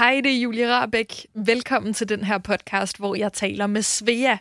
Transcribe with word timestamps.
Hej, 0.00 0.20
det 0.24 0.32
er 0.32 0.40
Julie 0.40 0.74
Rabeck. 0.74 1.12
Velkommen 1.34 1.94
til 1.94 2.08
den 2.08 2.24
her 2.24 2.38
podcast, 2.38 2.98
hvor 2.98 3.14
jeg 3.14 3.32
taler 3.32 3.66
med 3.66 3.82
Svea. 3.82 4.36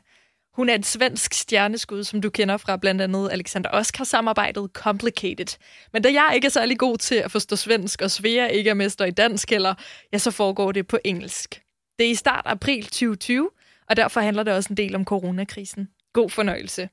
Hun 0.56 0.70
er 0.70 0.76
et 0.76 0.86
svensk 0.86 1.34
stjerneskud, 1.34 2.04
som 2.04 2.22
du 2.22 2.30
kender 2.30 2.58
fra 2.58 2.78
blandt 2.78 3.02
andet 3.02 3.30
Alexander 3.32 3.70
Oscar-samarbejdet 3.74 4.70
Complicated. 4.74 5.58
Men 5.94 6.02
da 6.02 6.10
jeg 6.10 6.32
ikke 6.36 6.46
er 6.46 6.50
særlig 6.50 6.78
god 6.78 6.98
til 6.98 7.16
at 7.16 7.32
forstå 7.32 7.56
svensk, 7.56 8.02
og 8.02 8.12
Svea 8.12 8.48
ikke 8.48 8.70
er 8.70 8.74
mester 8.74 9.06
i 9.06 9.12
dansk 9.12 9.50
heller, 9.50 9.74
ja, 10.14 10.18
så 10.18 10.32
foregår 10.32 10.72
det 10.72 10.88
på 10.88 10.98
engelsk. 11.06 11.62
Det 12.00 12.06
er 12.06 12.12
i 12.12 12.16
start 12.16 12.44
april 12.46 12.84
2020, 12.84 13.50
og 13.90 13.98
derfor 13.98 14.22
handler 14.22 14.44
det 14.44 14.54
også 14.54 14.70
en 14.70 14.78
del 14.78 14.96
om 14.96 15.06
coronakrisen. 15.06 15.88
God 16.14 16.30
fornøjelse. 16.30 16.90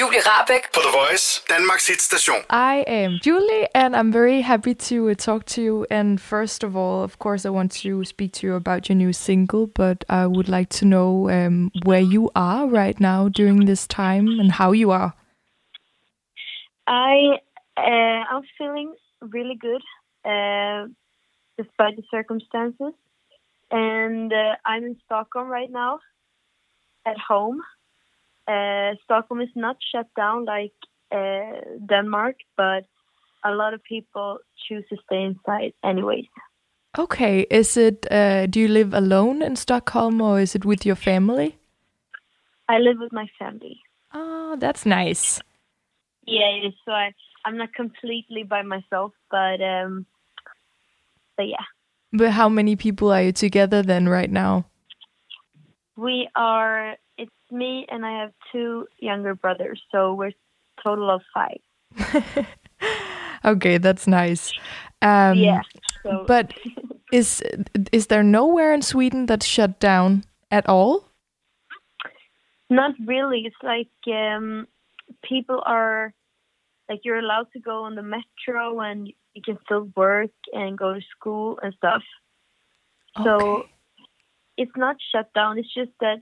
Julie 0.00 0.22
Rabeck 0.30 0.64
på 0.74 0.80
The 0.86 0.92
Voice, 1.00 1.44
Danmarks 1.48 1.86
hitstation. 1.88 2.38
I 2.50 2.84
am 2.86 3.10
Julie, 3.26 3.66
and 3.74 3.94
I'm 3.96 4.12
very 4.12 4.40
happy 4.40 4.74
to 4.74 5.08
uh, 5.08 5.14
talk 5.14 5.44
to 5.46 5.60
you. 5.62 5.86
And 5.90 6.20
first 6.20 6.64
of 6.64 6.76
all, 6.76 7.02
of 7.02 7.18
course, 7.18 7.48
I 7.48 7.50
want 7.50 7.72
to 7.82 8.04
speak 8.04 8.32
to 8.32 8.46
you 8.46 8.54
about 8.54 8.88
your 8.88 8.96
new 8.96 9.12
single, 9.12 9.66
but 9.66 10.04
I 10.08 10.26
would 10.26 10.48
like 10.48 10.70
to 10.80 10.84
know 10.84 11.30
um, 11.30 11.70
where 11.84 12.00
you 12.14 12.30
are 12.34 12.66
right 12.66 12.98
now 13.00 13.28
during 13.28 13.66
this 13.66 13.86
time 13.86 14.26
and 14.40 14.52
how 14.52 14.72
you 14.72 14.90
are. 14.90 15.14
I 16.86 17.38
uh, 17.76 18.22
I'm 18.32 18.42
feeling 18.58 18.94
really 19.20 19.56
good 19.56 19.82
uh, 20.24 20.86
despite 21.58 21.96
the 21.96 22.02
circumstances, 22.10 22.94
and 23.70 24.32
uh, 24.32 24.54
I'm 24.64 24.84
in 24.84 24.96
Stockholm 25.04 25.48
right 25.48 25.70
now, 25.70 26.00
at 27.06 27.18
home. 27.18 27.60
Uh, 28.48 28.94
Stockholm 29.04 29.40
is 29.40 29.48
not 29.54 29.76
shut 29.92 30.06
down 30.16 30.44
like 30.44 30.72
uh, 31.12 31.60
Denmark, 31.88 32.36
but 32.56 32.84
a 33.44 33.50
lot 33.50 33.74
of 33.74 33.82
people 33.82 34.38
choose 34.68 34.84
to 34.90 34.96
stay 35.06 35.22
inside 35.22 35.72
anyways. 35.84 36.26
Okay, 36.98 37.46
is 37.50 37.76
it? 37.76 38.06
Uh, 38.10 38.46
do 38.46 38.60
you 38.60 38.68
live 38.68 38.94
alone 38.94 39.42
in 39.42 39.56
Stockholm, 39.56 40.20
or 40.22 40.40
is 40.40 40.54
it 40.54 40.64
with 40.64 40.86
your 40.86 40.96
family? 40.96 41.58
I 42.68 42.78
live 42.78 42.96
with 42.98 43.12
my 43.12 43.26
family. 43.38 43.80
Oh, 44.14 44.56
that's 44.58 44.86
nice. 44.86 45.40
Yeah, 46.26 46.48
it 46.56 46.66
is. 46.68 46.74
So 46.84 46.92
I, 46.92 47.12
I'm 47.44 47.56
not 47.58 47.74
completely 47.74 48.44
by 48.44 48.62
myself, 48.62 49.12
but 49.30 49.60
um, 49.60 50.06
but 51.36 51.48
yeah. 51.48 51.64
But 52.12 52.30
how 52.30 52.48
many 52.48 52.76
people 52.76 53.12
are 53.12 53.22
you 53.22 53.32
together 53.32 53.82
then 53.82 54.08
right 54.08 54.30
now? 54.30 54.66
We 55.96 56.28
are. 56.34 56.96
Me 57.50 57.86
and 57.90 58.04
I 58.04 58.20
have 58.20 58.32
two 58.52 58.86
younger 58.98 59.34
brothers, 59.34 59.80
so 59.92 60.14
we're 60.14 60.32
total 60.82 61.10
of 61.10 61.22
five. 61.32 61.60
okay, 63.44 63.78
that's 63.78 64.06
nice. 64.06 64.52
Um, 65.02 65.38
yeah. 65.38 65.60
So. 66.02 66.24
But 66.26 66.54
is 67.12 67.42
is 67.92 68.08
there 68.08 68.22
nowhere 68.22 68.74
in 68.74 68.82
Sweden 68.82 69.26
that's 69.26 69.46
shut 69.46 69.78
down 69.78 70.24
at 70.50 70.68
all? 70.68 71.08
Not 72.68 72.92
really. 73.04 73.46
It's 73.46 73.62
like 73.62 73.90
um, 74.12 74.66
people 75.22 75.62
are 75.64 76.12
like 76.88 77.00
you're 77.04 77.18
allowed 77.18 77.52
to 77.52 77.60
go 77.60 77.84
on 77.84 77.94
the 77.94 78.02
metro 78.02 78.80
and 78.80 79.12
you 79.34 79.42
can 79.42 79.58
still 79.64 79.88
work 79.96 80.30
and 80.52 80.78
go 80.78 80.94
to 80.94 81.00
school 81.16 81.58
and 81.62 81.74
stuff. 81.74 82.02
So 83.24 83.64
it's 84.56 84.76
not 84.76 84.96
shut 85.12 85.32
down. 85.32 85.58
It's 85.58 85.72
just 85.72 85.90
that 86.00 86.20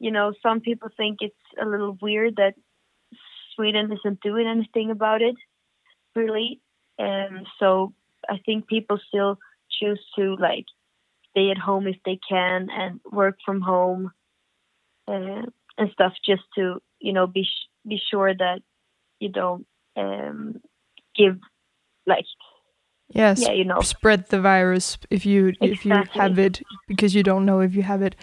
you 0.00 0.10
know 0.10 0.32
some 0.42 0.60
people 0.60 0.88
think 0.96 1.18
it's 1.20 1.34
a 1.60 1.66
little 1.66 1.96
weird 2.00 2.36
that 2.36 2.54
Sweden 3.54 3.92
isn't 3.92 4.20
doing 4.20 4.46
anything 4.46 4.90
about 4.90 5.22
it, 5.22 5.36
really. 6.16 6.60
And 6.98 7.46
so 7.58 7.92
I 8.28 8.38
think 8.44 8.66
people 8.66 8.98
still 9.08 9.38
choose 9.70 10.00
to 10.16 10.36
like 10.36 10.64
stay 11.30 11.50
at 11.50 11.58
home 11.58 11.86
if 11.86 11.96
they 12.04 12.18
can 12.28 12.68
and 12.70 13.00
work 13.10 13.36
from 13.44 13.60
home 13.60 14.10
uh, 15.06 15.42
and 15.78 15.90
stuff, 15.92 16.12
just 16.24 16.42
to 16.56 16.80
you 16.98 17.12
know 17.12 17.26
be 17.26 17.46
be 17.86 18.00
sure 18.10 18.34
that 18.34 18.60
you 19.18 19.28
don't 19.28 19.66
um, 19.96 20.60
give 21.14 21.38
like 22.06 22.24
Yes. 23.12 23.40
Yeah, 23.40 23.52
you 23.52 23.64
know. 23.64 23.80
Spread 23.80 24.28
the 24.28 24.40
virus 24.40 24.98
if 25.10 25.26
you 25.26 25.52
if 25.60 25.84
you 25.84 25.92
have 26.14 26.38
it 26.38 26.62
because 26.86 27.14
you 27.14 27.22
don't 27.22 27.44
know 27.44 27.60
if 27.60 27.74
you 27.74 27.82
have 27.82 28.02
it. 28.02 28.14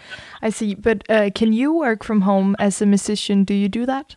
I 0.41 0.49
see. 0.49 0.75
But 0.75 1.09
uh, 1.09 1.29
can 1.35 1.53
you 1.53 1.73
work 1.73 2.03
from 2.03 2.21
home 2.21 2.55
as 2.59 2.81
a 2.81 2.85
musician? 2.85 3.43
Do 3.43 3.53
you 3.53 3.67
do 3.67 3.85
that? 3.85 4.15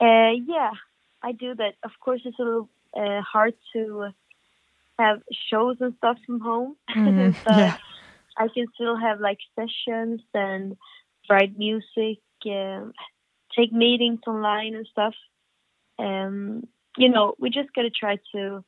Uh, 0.00 0.32
yeah, 0.46 0.72
I 1.22 1.32
do 1.32 1.54
that. 1.54 1.74
Of 1.82 1.92
course, 2.00 2.20
it's 2.24 2.38
a 2.38 2.42
little 2.42 2.68
uh, 2.94 3.22
hard 3.22 3.54
to 3.72 4.08
have 4.98 5.22
shows 5.50 5.76
and 5.80 5.94
stuff 5.98 6.18
from 6.26 6.40
home, 6.40 6.76
Mhm, 6.90 7.34
but 7.44 7.56
yeah. 7.56 7.76
I 8.38 8.48
can 8.48 8.66
still 8.74 8.96
have 8.96 9.20
like 9.20 9.38
sessions 9.54 10.20
and 10.34 10.76
write 11.30 11.56
music, 11.58 12.18
um, 12.46 12.92
take 13.56 13.72
meetings 13.72 14.20
online 14.26 14.74
and 14.74 14.86
stuff. 14.86 15.14
Um, 15.98 16.68
you 16.98 17.08
know, 17.08 17.34
we 17.38 17.48
just 17.50 17.72
gotta 17.74 17.90
try 17.90 18.18
to 18.34 18.62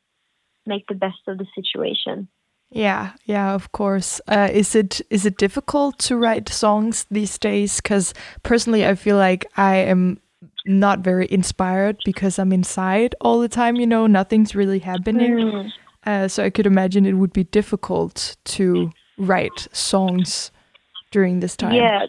make 0.68 0.86
the 0.86 0.94
best 0.94 1.26
of 1.26 1.38
the 1.38 1.46
situation. 1.54 2.28
Yeah, 2.70 3.12
yeah, 3.24 3.54
of 3.54 3.72
course. 3.72 4.20
Uh, 4.28 4.48
is 4.52 4.74
it 4.74 5.00
is 5.10 5.24
it 5.24 5.38
difficult 5.38 5.98
to 6.00 6.16
write 6.16 6.48
songs 6.50 7.06
these 7.10 7.38
days? 7.38 7.80
Because 7.80 8.12
personally, 8.42 8.86
I 8.86 8.94
feel 8.94 9.16
like 9.16 9.46
I 9.56 9.76
am 9.76 10.20
not 10.66 11.00
very 11.00 11.26
inspired 11.30 11.96
because 12.04 12.38
I'm 12.38 12.52
inside 12.52 13.14
all 13.20 13.40
the 13.40 13.48
time. 13.48 13.76
You 13.76 13.86
know, 13.86 14.06
nothing's 14.06 14.54
really 14.54 14.80
happening. 14.80 15.36
Mm. 15.36 15.72
Uh, 16.04 16.28
so 16.28 16.44
I 16.44 16.50
could 16.50 16.66
imagine 16.66 17.06
it 17.06 17.14
would 17.14 17.32
be 17.32 17.44
difficult 17.44 18.36
to 18.44 18.90
write 19.16 19.68
songs 19.72 20.52
during 21.10 21.40
this 21.40 21.56
time. 21.56 21.72
Yeah, 21.72 22.06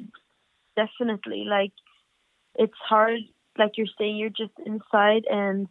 definitely. 0.76 1.46
Like 1.46 1.72
it's 2.56 2.78
hard. 2.88 3.20
Like 3.58 3.72
you're 3.78 3.88
saying, 3.98 4.18
you're 4.18 4.30
just 4.30 4.54
inside 4.66 5.26
and 5.30 5.68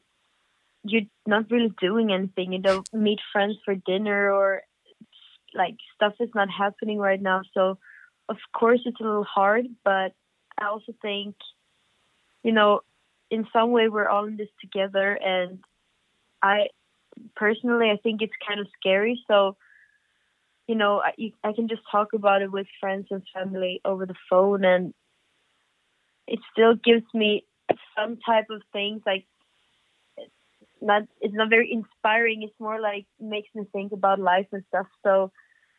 you're 0.89 1.03
not 1.27 1.51
really 1.51 1.73
doing 1.81 2.13
anything. 2.13 2.53
You 2.53 2.61
don't 2.61 2.93
meet 2.93 3.19
friends 3.33 3.57
for 3.65 3.75
dinner 3.75 4.33
or 4.33 4.63
like 5.55 5.77
stuff 5.95 6.15
is 6.21 6.31
not 6.35 6.49
happening 6.51 6.99
right 6.99 7.21
now. 7.21 7.43
So 7.55 7.79
of 8.29 8.37
course 8.53 8.81
it's 8.85 9.01
a 9.01 9.05
little 9.05 9.25
hard, 9.25 9.67
but 9.85 10.13
I 10.59 10.67
also 10.67 10.93
think, 11.01 11.37
you 12.43 12.53
know, 12.53 12.81
in 13.31 13.47
some 13.53 13.73
way 13.73 13.89
we're 13.89 14.09
all 14.09 14.27
in 14.27 14.37
this 14.37 14.49
together 14.61 15.19
and 15.23 15.59
I 16.43 16.69
personally 17.37 17.91
I 17.91 17.97
think 17.97 18.23
it's 18.23 18.33
kind 18.47 18.61
of 18.61 18.67
scary. 18.81 19.23
So 19.27 19.57
you 20.69 20.75
know, 20.75 21.01
I, 21.01 21.33
I 21.43 21.53
can 21.55 21.67
just 21.67 21.81
talk 21.91 22.13
about 22.13 22.43
it 22.43 22.53
with 22.53 22.67
friends 22.79 23.07
and 23.11 23.23
family 23.35 23.81
over 23.85 24.05
the 24.05 24.15
phone, 24.29 24.65
and 24.65 24.93
it 26.27 26.41
still 26.53 26.75
gives 26.75 27.07
me 27.15 27.45
some 27.97 28.19
type 28.19 28.49
of 28.51 28.61
things. 28.71 29.01
Like, 29.07 29.27
not 30.81 31.03
it's 31.21 31.35
not 31.35 31.51
very 31.51 31.71
inspiring. 31.73 32.43
It's 32.43 32.61
more 32.61 32.81
like 32.81 33.07
makes 33.21 33.49
me 33.55 33.65
think 33.73 33.93
about 33.93 34.19
life 34.19 34.47
and 34.53 34.63
stuff. 34.69 34.87
So, 35.05 35.33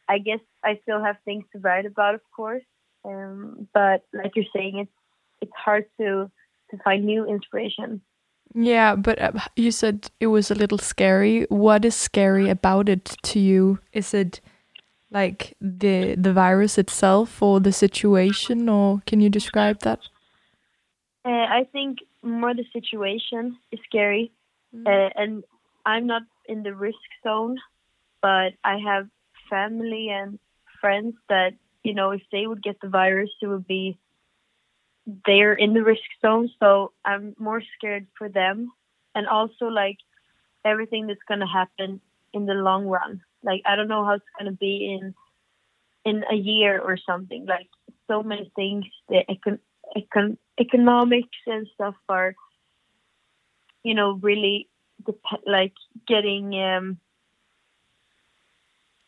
I 0.07 0.19
guess 0.19 0.39
I 0.63 0.79
still 0.83 1.03
have 1.03 1.17
things 1.25 1.45
to 1.53 1.59
write 1.59 1.85
about, 1.85 2.15
of 2.15 2.21
course. 2.35 2.63
Um, 3.05 3.67
but 3.73 4.03
like 4.13 4.35
you're 4.35 4.53
saying, 4.55 4.79
it's 4.79 4.91
it's 5.41 5.55
hard 5.55 5.85
to 5.99 6.29
to 6.71 6.77
find 6.83 7.05
new 7.05 7.25
inspiration. 7.25 8.01
Yeah, 8.53 8.95
but 8.95 9.21
uh, 9.21 9.31
you 9.55 9.71
said 9.71 10.09
it 10.19 10.27
was 10.27 10.49
a 10.49 10.55
little 10.55 10.79
scary. 10.79 11.45
What 11.49 11.85
is 11.85 11.95
scary 11.95 12.49
about 12.49 12.89
it 12.89 13.05
to 13.23 13.39
you? 13.39 13.79
Is 13.93 14.13
it 14.13 14.41
like 15.11 15.55
the 15.61 16.15
the 16.15 16.33
virus 16.33 16.77
itself 16.77 17.41
or 17.41 17.59
the 17.59 17.71
situation 17.71 18.69
or 18.69 19.01
can 19.05 19.19
you 19.19 19.29
describe 19.29 19.79
that? 19.81 19.99
Uh, 21.25 21.29
I 21.29 21.67
think 21.71 21.99
more 22.23 22.53
the 22.53 22.65
situation 22.73 23.57
is 23.71 23.79
scary, 23.85 24.31
uh, 24.85 25.09
and 25.15 25.43
I'm 25.85 26.07
not 26.07 26.23
in 26.47 26.63
the 26.63 26.73
risk 26.73 26.97
zone, 27.23 27.57
but 28.21 28.53
I 28.63 28.77
have 28.77 29.07
family 29.49 30.09
and 30.09 30.39
friends 30.81 31.15
that 31.29 31.53
you 31.83 31.93
know 31.93 32.11
if 32.11 32.21
they 32.31 32.47
would 32.47 32.63
get 32.63 32.79
the 32.81 32.89
virus, 32.89 33.29
it 33.41 33.47
would 33.47 33.67
be 33.67 33.97
they're 35.25 35.53
in 35.53 35.73
the 35.73 35.83
risk 35.83 36.01
zone. 36.21 36.49
So 36.59 36.91
I'm 37.05 37.35
more 37.39 37.61
scared 37.77 38.07
for 38.17 38.29
them, 38.29 38.71
and 39.15 39.27
also 39.27 39.65
like 39.65 39.97
everything 40.65 41.07
that's 41.07 41.23
gonna 41.27 41.47
happen 41.47 42.01
in 42.33 42.45
the 42.45 42.53
long 42.53 42.85
run. 42.85 43.21
Like 43.43 43.61
I 43.65 43.75
don't 43.75 43.87
know 43.87 44.05
how 44.05 44.13
it's 44.13 44.25
gonna 44.37 44.51
be 44.51 44.97
in 44.99 45.13
in 46.05 46.23
a 46.31 46.35
year 46.35 46.79
or 46.79 46.97
something. 46.97 47.45
Like 47.45 47.67
so 48.07 48.23
many 48.23 48.51
things, 48.55 48.85
the 49.07 49.23
econ- 49.29 49.59
econ- 49.95 50.37
economics 50.59 51.37
and 51.47 51.67
stuff 51.73 51.95
are, 52.07 52.35
you 53.83 53.93
know, 53.93 54.19
really 54.21 54.67
dep- 55.05 55.43
like 55.45 55.73
getting. 56.07 56.53
um 56.55 56.99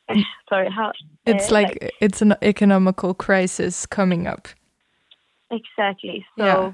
Sorry, 0.50 0.70
how? 0.70 0.92
It's 1.26 1.50
uh, 1.50 1.54
like, 1.54 1.94
it's 2.02 2.22
an 2.22 2.36
economical 2.42 3.14
crisis 3.14 3.86
coming 3.86 4.28
up. 4.28 4.48
exactly. 5.52 6.26
So 6.38 6.46
Yeah. 6.46 6.74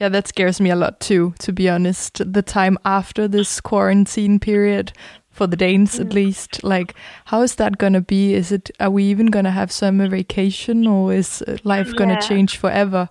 Yeah, 0.00 0.10
that 0.10 0.28
scares 0.28 0.60
me 0.60 0.70
a 0.70 0.76
lot 0.76 1.00
too, 1.00 1.34
to 1.40 1.52
be 1.52 1.68
honest. 1.68 2.20
The 2.32 2.42
time 2.42 2.78
after 2.84 3.26
this 3.26 3.60
quarantine 3.60 4.38
period 4.38 4.92
for 5.30 5.48
the 5.48 5.56
Danes 5.56 5.98
at 5.98 6.12
least. 6.12 6.62
Like, 6.62 6.94
how 7.24 7.42
is 7.42 7.56
that 7.56 7.78
gonna 7.78 8.00
be? 8.00 8.34
Is 8.34 8.52
it? 8.52 8.70
Are 8.78 8.90
we 8.90 9.04
even 9.04 9.26
gonna 9.26 9.50
have 9.50 9.72
summer 9.72 10.08
vacation, 10.08 10.86
or 10.86 11.12
is 11.12 11.42
uh, 11.42 11.56
life 11.64 11.96
gonna 11.96 12.20
change 12.22 12.56
forever? 12.58 13.08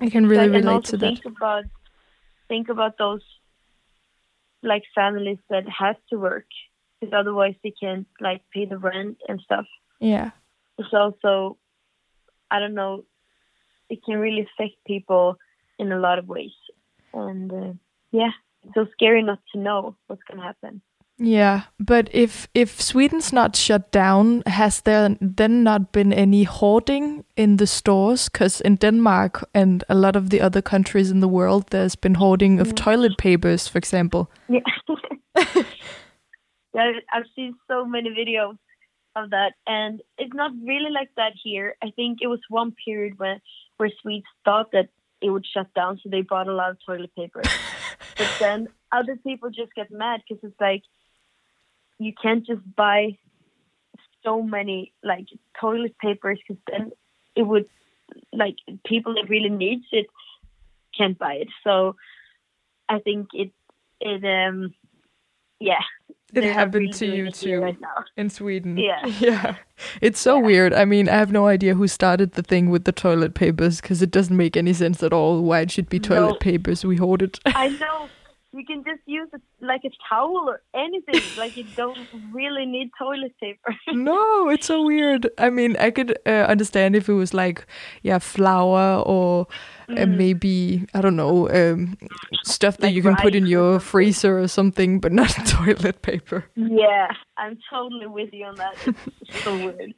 I 0.00 0.10
can 0.10 0.26
really 0.26 0.48
Like, 0.48 0.62
relate 0.62 0.84
to 0.86 0.96
that. 0.96 1.14
think 1.14 1.26
about 1.26 1.64
think 2.50 2.68
about 2.68 2.98
those 2.98 3.22
like 4.62 4.82
families 4.94 5.38
that 5.48 5.64
have 5.66 5.96
to 6.10 6.18
work 6.18 6.44
because 7.00 7.14
otherwise 7.16 7.54
they 7.62 7.72
can't 7.80 8.06
like 8.20 8.42
pay 8.52 8.66
the 8.66 8.76
rent 8.76 9.16
and 9.26 9.40
stuff. 9.40 9.64
Yeah. 10.00 10.32
It's 10.76 10.92
also 10.92 11.56
I 12.50 12.58
don't 12.58 12.74
know 12.74 13.04
it 13.88 14.04
can 14.04 14.18
really 14.18 14.42
affect 14.42 14.74
people 14.86 15.36
in 15.78 15.92
a 15.92 15.98
lot 15.98 16.18
of 16.18 16.28
ways 16.28 16.56
and 17.14 17.50
uh, 17.52 17.72
yeah 18.12 18.30
it's 18.62 18.74
so 18.74 18.86
scary 18.92 19.22
not 19.22 19.40
to 19.52 19.58
know 19.58 19.96
what's 20.06 20.22
gonna 20.28 20.42
happen. 20.42 20.82
Yeah, 21.22 21.64
but 21.78 22.08
if 22.12 22.48
if 22.54 22.80
Sweden's 22.80 23.30
not 23.30 23.54
shut 23.54 23.92
down, 23.92 24.42
has 24.46 24.80
there 24.80 25.18
then 25.20 25.62
not 25.62 25.92
been 25.92 26.14
any 26.14 26.44
hoarding 26.44 27.24
in 27.36 27.58
the 27.58 27.66
stores? 27.66 28.30
Because 28.30 28.62
in 28.62 28.76
Denmark 28.76 29.46
and 29.52 29.84
a 29.90 29.94
lot 29.94 30.16
of 30.16 30.30
the 30.30 30.40
other 30.40 30.62
countries 30.62 31.10
in 31.10 31.20
the 31.20 31.28
world, 31.28 31.66
there's 31.70 31.94
been 31.94 32.14
hoarding 32.14 32.58
of 32.58 32.68
mm. 32.68 32.76
toilet 32.76 33.18
papers, 33.18 33.68
for 33.68 33.76
example. 33.76 34.30
Yeah. 34.48 34.60
yeah, 36.74 36.92
I've 37.12 37.28
seen 37.36 37.54
so 37.68 37.84
many 37.84 38.08
videos 38.08 38.56
of 39.14 39.28
that, 39.28 39.52
and 39.66 40.00
it's 40.16 40.34
not 40.34 40.52
really 40.66 40.90
like 40.90 41.10
that 41.16 41.32
here. 41.44 41.76
I 41.82 41.90
think 41.96 42.20
it 42.22 42.28
was 42.28 42.40
one 42.48 42.72
period 42.82 43.18
when 43.18 43.42
where 43.76 43.90
Swedes 44.00 44.24
thought 44.46 44.72
that 44.72 44.88
it 45.20 45.28
would 45.28 45.44
shut 45.44 45.66
down, 45.74 46.00
so 46.02 46.08
they 46.08 46.22
bought 46.22 46.48
a 46.48 46.54
lot 46.54 46.70
of 46.70 46.78
toilet 46.86 47.14
paper. 47.14 47.42
but 48.16 48.30
then 48.40 48.68
other 48.90 49.16
people 49.16 49.50
just 49.50 49.74
get 49.74 49.90
mad 49.90 50.22
because 50.26 50.42
it's 50.42 50.58
like 50.58 50.82
you 52.00 52.12
can't 52.20 52.44
just 52.46 52.62
buy 52.76 53.16
so 54.24 54.42
many 54.42 54.92
like 55.04 55.26
toilet 55.60 55.96
papers 55.98 56.38
because 56.46 56.60
then 56.70 56.90
it 57.36 57.42
would 57.42 57.66
like 58.32 58.56
people 58.84 59.14
that 59.14 59.28
really 59.28 59.48
needs 59.50 59.84
it 59.92 60.06
can't 60.96 61.18
buy 61.18 61.34
it. 61.34 61.48
So 61.62 61.94
I 62.88 62.98
think 62.98 63.28
it 63.32 63.50
it 64.00 64.24
um 64.24 64.74
yeah 65.60 65.82
It 66.32 66.42
happened 66.44 66.74
really 66.74 66.92
to 67.00 67.06
you 67.06 67.30
too 67.30 67.60
right 67.60 67.78
in 68.16 68.30
Sweden. 68.30 68.76
Yeah. 68.78 69.06
yeah. 69.20 69.54
It's 70.00 70.20
so 70.20 70.36
Yeah. 70.36 70.46
weird. 70.46 70.72
I 70.74 70.84
mean, 70.84 71.08
I 71.08 71.16
have 71.16 71.32
no 71.32 71.46
idea 71.46 71.74
who 71.74 71.86
started 71.88 72.32
the 72.32 72.42
thing 72.42 72.70
with 72.70 72.84
the 72.84 72.92
toilet 72.92 73.34
papers 73.34 73.80
because 73.80 74.02
it 74.02 74.10
doesn't 74.10 74.36
make 74.36 74.56
any 74.56 74.72
sense 74.72 75.02
at 75.02 75.12
all 75.12 75.42
why 75.42 75.60
it 75.60 75.70
should 75.70 75.88
be 75.88 75.98
toilet 76.00 76.32
No. 76.32 76.38
papers 76.50 76.84
we 76.84 76.96
hoarded. 76.96 77.38
I 77.46 77.68
know 77.68 78.08
you 78.52 78.64
can 78.66 78.82
just 78.84 79.00
use 79.06 79.28
it 79.32 79.40
like 79.60 79.82
a 79.84 79.90
towel 80.08 80.48
or 80.48 80.60
anything. 80.74 81.22
like 81.38 81.56
you 81.56 81.64
don't 81.76 81.98
really 82.32 82.66
need 82.66 82.90
toilet 82.98 83.32
paper. 83.40 83.74
no, 83.92 84.48
it's 84.48 84.66
so 84.66 84.82
weird. 84.82 85.28
I 85.38 85.50
mean, 85.50 85.76
I 85.76 85.90
could 85.90 86.18
uh, 86.26 86.46
understand 86.48 86.96
if 86.96 87.08
it 87.08 87.14
was 87.14 87.32
like, 87.32 87.66
yeah, 88.02 88.18
flour 88.18 89.02
or 89.06 89.46
uh, 89.96 90.06
maybe 90.06 90.86
I 90.94 91.00
don't 91.00 91.16
know, 91.16 91.48
um, 91.48 91.96
stuff 92.44 92.76
that 92.78 92.90
Mm. 92.90 92.90
Like 92.90 92.94
you 92.96 93.02
can 93.02 93.16
put 93.16 93.34
in 93.34 93.46
your 93.46 93.78
freezer 93.78 94.38
or 94.40 94.48
something, 94.48 95.00
but 95.00 95.12
not 95.12 95.28
toilet 95.46 96.02
paper. 96.02 96.46
yeah, 96.56 97.08
I'm 97.36 97.58
totally 97.70 98.06
with 98.06 98.30
you 98.32 98.46
on 98.46 98.56
that. 98.56 98.74
It's 98.86 99.44
so 99.44 99.54
weird. 99.56 99.94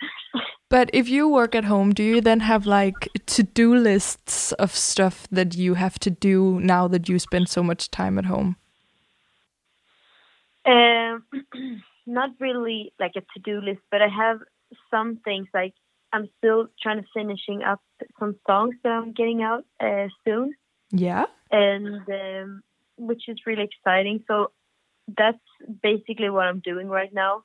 But 0.73 0.89
if 0.95 1.07
you 1.07 1.29
work 1.29 1.55
at 1.55 1.65
home, 1.67 1.93
do 1.93 2.03
you 2.03 2.23
then 2.23 2.41
have 2.41 2.65
like 2.65 3.11
to-do 3.27 3.75
lists 3.77 4.53
of 4.53 4.75
stuff 4.75 5.29
that 5.31 5.55
you 5.55 5.75
have 5.75 5.99
to 5.99 6.09
do 6.09 6.61
now 6.61 6.89
that 6.89 7.11
you 7.11 7.19
spend 7.19 7.51
so 7.51 7.63
much 7.63 7.91
time 7.91 8.19
at 8.19 8.25
home? 8.25 8.57
Um, 10.65 11.25
not 12.07 12.31
really 12.41 12.95
like 12.99 13.13
a 13.17 13.21
to-do 13.35 13.61
list, 13.61 13.83
but 13.91 14.01
I 14.01 14.09
have 14.09 14.39
some 14.91 15.21
things 15.27 15.47
like 15.53 15.75
I'm 16.11 16.31
still 16.39 16.69
trying 16.83 17.03
to 17.03 17.09
finishing 17.13 17.63
up 17.63 17.83
some 18.19 18.37
songs 18.47 18.75
that 18.83 18.93
I'm 18.93 19.13
getting 19.13 19.43
out 19.43 19.67
uh, 19.79 20.09
soon, 20.25 20.55
Yeah. 20.91 21.27
and 21.51 22.01
um, 22.09 22.63
which 22.97 23.29
is 23.29 23.37
really 23.45 23.65
exciting. 23.65 24.25
So 24.27 24.53
that's 25.19 25.45
basically 25.83 26.31
what 26.31 26.47
I'm 26.47 26.61
doing 26.61 26.89
right 26.89 27.13
now. 27.13 27.45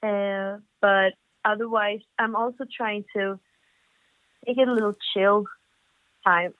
Uh, 0.00 0.58
but 0.80 1.14
otherwise, 1.46 2.00
I'm 2.18 2.36
also 2.36 2.64
trying 2.76 3.04
to 3.16 3.38
take 4.44 4.58
it 4.58 4.68
a 4.68 4.72
little 4.72 4.94
chill 5.14 5.46
time. 6.24 6.52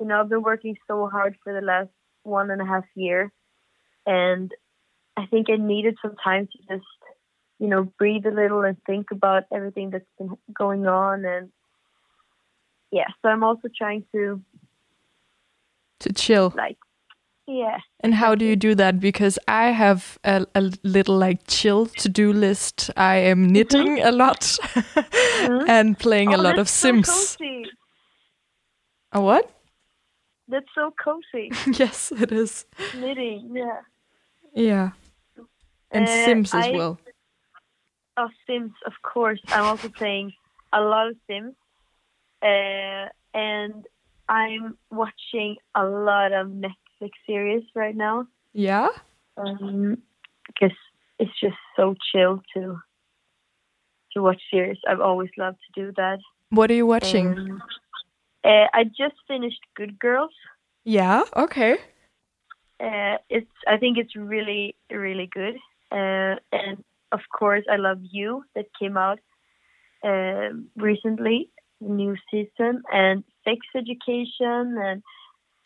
You 0.00 0.06
know, 0.06 0.20
I've 0.20 0.28
been 0.28 0.42
working 0.42 0.76
so 0.88 1.06
hard 1.08 1.36
for 1.44 1.52
the 1.52 1.64
last 1.64 1.90
one 2.24 2.50
and 2.50 2.60
a 2.60 2.64
half 2.64 2.84
year, 2.96 3.30
and 4.06 4.50
I 5.16 5.26
think 5.26 5.48
I 5.50 5.56
needed 5.56 5.96
some 6.02 6.16
time 6.16 6.48
to 6.48 6.58
just, 6.74 6.88
you 7.58 7.68
know, 7.68 7.84
breathe 7.98 8.26
a 8.26 8.30
little 8.30 8.62
and 8.62 8.76
think 8.84 9.10
about 9.10 9.44
everything 9.52 9.90
that's 9.90 10.04
been 10.18 10.36
going 10.52 10.86
on. 10.86 11.24
And 11.24 11.50
yeah, 12.90 13.08
so 13.20 13.28
I'm 13.28 13.44
also 13.44 13.68
trying 13.76 14.04
to, 14.12 14.40
To 16.00 16.12
chill. 16.12 16.52
like, 16.56 16.78
yeah, 17.46 17.78
And 18.00 18.14
how 18.14 18.34
do 18.34 18.44
you 18.44 18.56
do 18.56 18.74
that? 18.76 19.00
Because 19.00 19.38
I 19.48 19.70
have 19.72 20.18
a, 20.24 20.46
a 20.54 20.70
little 20.84 21.16
like 21.16 21.46
chill 21.46 21.86
to 21.86 22.08
do 22.08 22.32
list. 22.32 22.90
I 22.96 23.16
am 23.16 23.46
knitting 23.50 24.00
a 24.02 24.12
lot 24.12 24.58
and 25.68 25.98
playing 25.98 26.32
a 26.32 26.38
Oh, 26.38 26.42
lot 26.42 26.58
of 26.58 26.66
that's 26.66 26.70
so 26.70 26.88
Sims. 26.88 27.08
cozy. 27.08 27.64
A 29.12 29.20
what? 29.20 29.50
That's 30.48 30.66
so 30.74 30.92
cozy. 31.02 31.50
yes, 31.78 32.12
it 32.12 32.32
is. 32.32 32.64
Knitting, 32.96 33.50
yeah. 33.54 33.80
Yeah. 34.54 34.90
And 35.90 36.04
Uh, 36.08 36.24
Sims 36.24 36.54
as 36.54 36.66
I- 36.66 36.70
well. 36.72 36.98
Oh, 38.16 38.28
Sims, 38.46 38.72
of 38.86 38.92
course. 39.02 39.40
I'm 39.48 39.64
also 39.64 39.88
playing 39.88 40.32
a 40.72 40.80
lot 40.80 41.08
of 41.08 41.16
Sims. 41.26 41.54
Uh, 42.42 43.08
and 43.34 43.86
I'm 44.28 44.76
watching 44.90 45.56
a 45.74 45.84
lot 45.84 46.32
of 46.32 46.48
Netflix 46.48 46.76
series 47.26 47.64
right 47.74 47.96
now. 47.96 48.26
Yeah? 48.52 48.88
Um, 49.36 49.98
because 50.46 50.76
it's 51.18 51.38
just 51.40 51.56
so 51.76 51.94
chill 52.12 52.42
to 52.54 52.78
to 54.12 54.22
watch 54.22 54.42
series. 54.50 54.76
I've 54.86 55.00
always 55.00 55.30
loved 55.38 55.58
to 55.66 55.84
do 55.84 55.92
that. 55.96 56.18
What 56.50 56.70
are 56.70 56.74
you 56.74 56.86
watching? 56.86 57.28
Um, 57.28 57.62
uh, 58.44 58.66
I 58.74 58.84
just 58.84 59.14
finished 59.26 59.60
Good 59.74 59.98
Girls. 59.98 60.34
yeah, 60.84 61.22
okay. 61.36 61.78
Uh, 62.80 63.16
it's 63.30 63.50
I 63.66 63.76
think 63.76 63.98
it's 63.98 64.16
really 64.16 64.74
really 64.90 65.28
good. 65.32 65.56
Uh, 65.90 66.36
and 66.52 66.84
of 67.12 67.20
course, 67.38 67.64
I 67.70 67.76
love 67.76 67.98
You 68.02 68.44
that 68.54 68.66
came 68.78 68.96
out 68.96 69.20
um 70.04 70.66
recently, 70.76 71.48
the 71.80 71.88
new 71.88 72.16
season, 72.30 72.82
and 72.92 73.24
Sex 73.44 73.58
Education, 73.74 74.76
and 74.78 75.02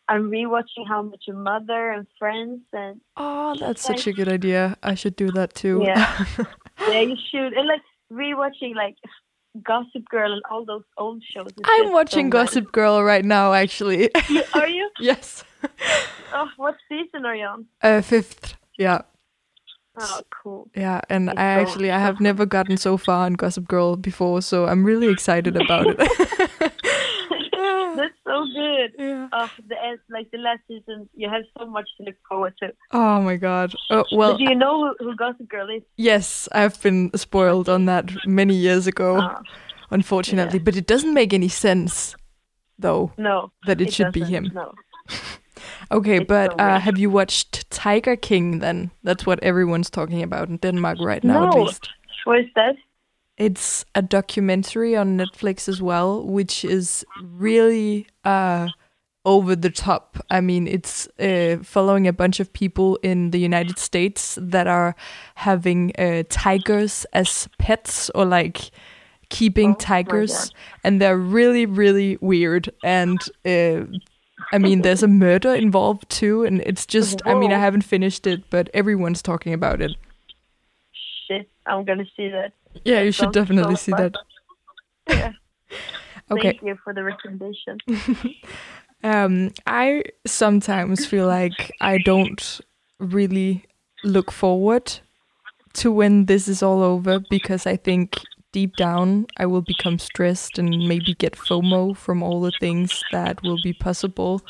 I'm 0.08 0.30
rewatching 0.30 0.86
How 0.88 1.00
I 1.00 1.02
Met 1.02 1.18
Your 1.26 1.36
Mother 1.36 1.90
and 1.90 2.06
Friends, 2.18 2.60
and 2.72 3.00
Oh, 3.16 3.56
that's 3.58 3.82
such 3.82 4.06
a 4.06 4.12
good 4.12 4.28
idea. 4.28 4.76
I 4.82 4.94
should 4.94 5.16
do 5.16 5.30
that 5.32 5.54
too. 5.54 5.82
Yeah. 5.84 6.24
yeah, 6.88 7.00
you 7.00 7.16
should. 7.30 7.52
And 7.54 7.66
like 7.66 7.82
rewatching 8.12 8.74
like 8.76 8.96
Gossip 9.62 10.04
Girl 10.08 10.32
and 10.32 10.42
all 10.50 10.64
those 10.64 10.84
old 10.96 11.22
shows. 11.34 11.48
I'm 11.64 11.92
watching 11.92 12.26
so. 12.26 12.30
Gossip 12.30 12.70
Girl 12.72 13.02
right 13.02 13.24
now, 13.24 13.52
actually. 13.52 14.10
Are 14.54 14.68
you? 14.68 14.88
yes. 15.00 15.42
Oh, 16.32 16.48
what 16.56 16.76
season 16.88 17.24
are 17.24 17.34
you 17.34 17.44
on? 17.46 17.66
Uh, 17.82 18.00
fifth. 18.00 18.54
Yeah. 18.78 19.02
Oh, 19.98 20.20
cool. 20.30 20.68
Yeah, 20.76 21.00
and 21.08 21.30
It's 21.30 21.38
I 21.38 21.56
so- 21.56 21.60
actually 21.62 21.90
I 21.90 21.98
have 21.98 22.20
never 22.20 22.44
gotten 22.46 22.76
so 22.76 22.96
far 22.98 23.26
in 23.26 23.32
Gossip 23.32 23.66
Girl 23.66 23.96
before, 23.96 24.42
so 24.42 24.66
I'm 24.66 24.84
really 24.84 25.08
excited 25.10 25.56
about 25.56 25.86
it. 25.88 26.72
Good. 28.92 28.94
yeah. 28.98 29.28
Oh, 29.32 29.50
the 29.68 29.76
end, 29.84 29.98
like 30.10 30.30
the 30.30 30.38
last 30.38 30.60
season, 30.68 31.08
you 31.14 31.28
have 31.30 31.42
so 31.58 31.66
much 31.66 31.88
to 31.96 32.04
look 32.04 32.14
forward 32.28 32.54
to. 32.62 32.72
Oh 32.92 33.20
my 33.22 33.36
god. 33.36 33.74
Oh, 33.90 34.04
well, 34.12 34.32
but 34.32 34.38
do 34.38 34.44
you 34.44 34.54
know 34.54 34.94
who, 34.98 35.04
who 35.04 35.16
Gossip 35.16 35.48
Girl 35.48 35.68
is? 35.70 35.82
yes, 35.96 36.48
I've 36.52 36.80
been 36.82 37.10
spoiled 37.16 37.68
on 37.68 37.86
that 37.86 38.10
many 38.26 38.54
years 38.54 38.86
ago, 38.86 39.18
Oh, 39.20 39.42
unfortunately, 39.90 40.58
but 40.58 40.76
it 40.76 40.86
doesn't 40.86 41.14
make 41.14 41.32
any 41.34 41.48
sense 41.48 42.14
though 42.78 43.12
no, 43.16 43.50
that 43.66 43.80
it, 43.80 43.92
should 43.92 44.12
be 44.12 44.24
him. 44.24 44.50
No. 44.54 44.72
Okay, 45.90 46.16
It's 46.18 46.26
but 46.28 46.52
so 46.52 46.56
uh, 46.58 46.80
have 46.80 46.98
you 46.98 47.10
watched 47.10 47.70
Tiger 47.70 48.16
King 48.16 48.58
then? 48.58 48.90
That's 49.02 49.24
what 49.26 49.42
everyone's 49.42 49.90
talking 49.90 50.22
about 50.22 50.48
in 50.48 50.58
Denmark 50.58 50.98
right 51.00 51.24
now 51.24 51.48
at 51.48 51.54
least. 51.54 51.88
What 52.24 52.40
is 52.40 52.46
that? 52.54 52.76
It's 53.38 53.84
a 53.94 54.00
documentary 54.00 54.96
on 54.96 55.18
Netflix 55.18 55.68
as 55.68 55.82
well, 55.82 56.24
which 56.24 56.64
is 56.64 57.04
really 57.22 58.06
uh, 58.24 58.68
over 59.26 59.54
the 59.54 59.68
top. 59.68 60.18
I 60.30 60.40
mean, 60.40 60.66
it's 60.66 61.06
uh, 61.18 61.58
following 61.62 62.06
a 62.06 62.12
bunch 62.12 62.40
of 62.40 62.50
people 62.52 62.96
in 63.02 63.32
the 63.32 63.38
United 63.38 63.78
States 63.78 64.38
that 64.40 64.66
are 64.66 64.94
having 65.34 65.92
uh, 65.98 66.22
tigers 66.30 67.04
as 67.12 67.48
pets 67.58 68.08
or 68.14 68.24
like 68.24 68.70
keeping 69.28 69.72
Oh 69.72 69.74
tigers, 69.74 70.52
and 70.84 71.00
they're 71.00 71.18
really, 71.18 71.66
really 71.66 72.16
weird. 72.22 72.70
And 72.84 73.20
uh, 73.44 73.84
I 74.52 74.58
mean, 74.58 74.82
there's 74.82 75.02
a 75.02 75.08
murder 75.08 75.54
involved 75.54 76.08
too, 76.08 76.44
and 76.44 76.62
it's 76.62 76.86
just. 76.86 77.20
I 77.26 77.34
mean, 77.34 77.52
I 77.52 77.58
haven't 77.58 77.82
finished 77.82 78.26
it, 78.26 78.48
but 78.48 78.70
everyone's 78.72 79.22
talking 79.22 79.52
about 79.52 79.82
it. 79.82 79.92
Shit, 81.26 81.48
I'm 81.66 81.84
gonna 81.84 82.06
see 82.16 82.28
that. 82.28 82.52
Yeah, 82.84 83.00
you 83.02 83.12
should 83.12 83.32
definitely 83.32 83.76
see 83.76 83.92
that. 83.92 84.14
Yeah. 85.08 85.32
Okay. 86.30 86.50
Thank 86.58 86.62
you 86.62 86.76
for 86.82 86.92
the 86.92 87.04
recommendation. 87.04 87.78
Um, 89.04 89.52
I 89.66 90.02
sometimes 90.26 91.06
feel 91.06 91.26
like 91.28 91.70
I 91.80 91.98
don't 91.98 92.60
really 92.98 93.64
look 94.02 94.32
forward 94.32 94.98
to 95.74 95.92
when 95.92 96.24
this 96.24 96.48
is 96.48 96.62
all 96.62 96.82
over 96.82 97.20
because 97.30 97.66
I 97.66 97.76
think 97.76 98.16
deep 98.52 98.74
down 98.76 99.26
I 99.36 99.46
will 99.46 99.60
become 99.62 99.98
stressed 99.98 100.58
and 100.58 100.88
maybe 100.88 101.14
get 101.14 101.34
FOMO 101.34 101.94
from 101.96 102.22
all 102.22 102.40
the 102.40 102.52
things 102.58 103.04
that 103.12 103.42
will 103.42 103.60
be 103.62 103.74
possible 103.74 104.40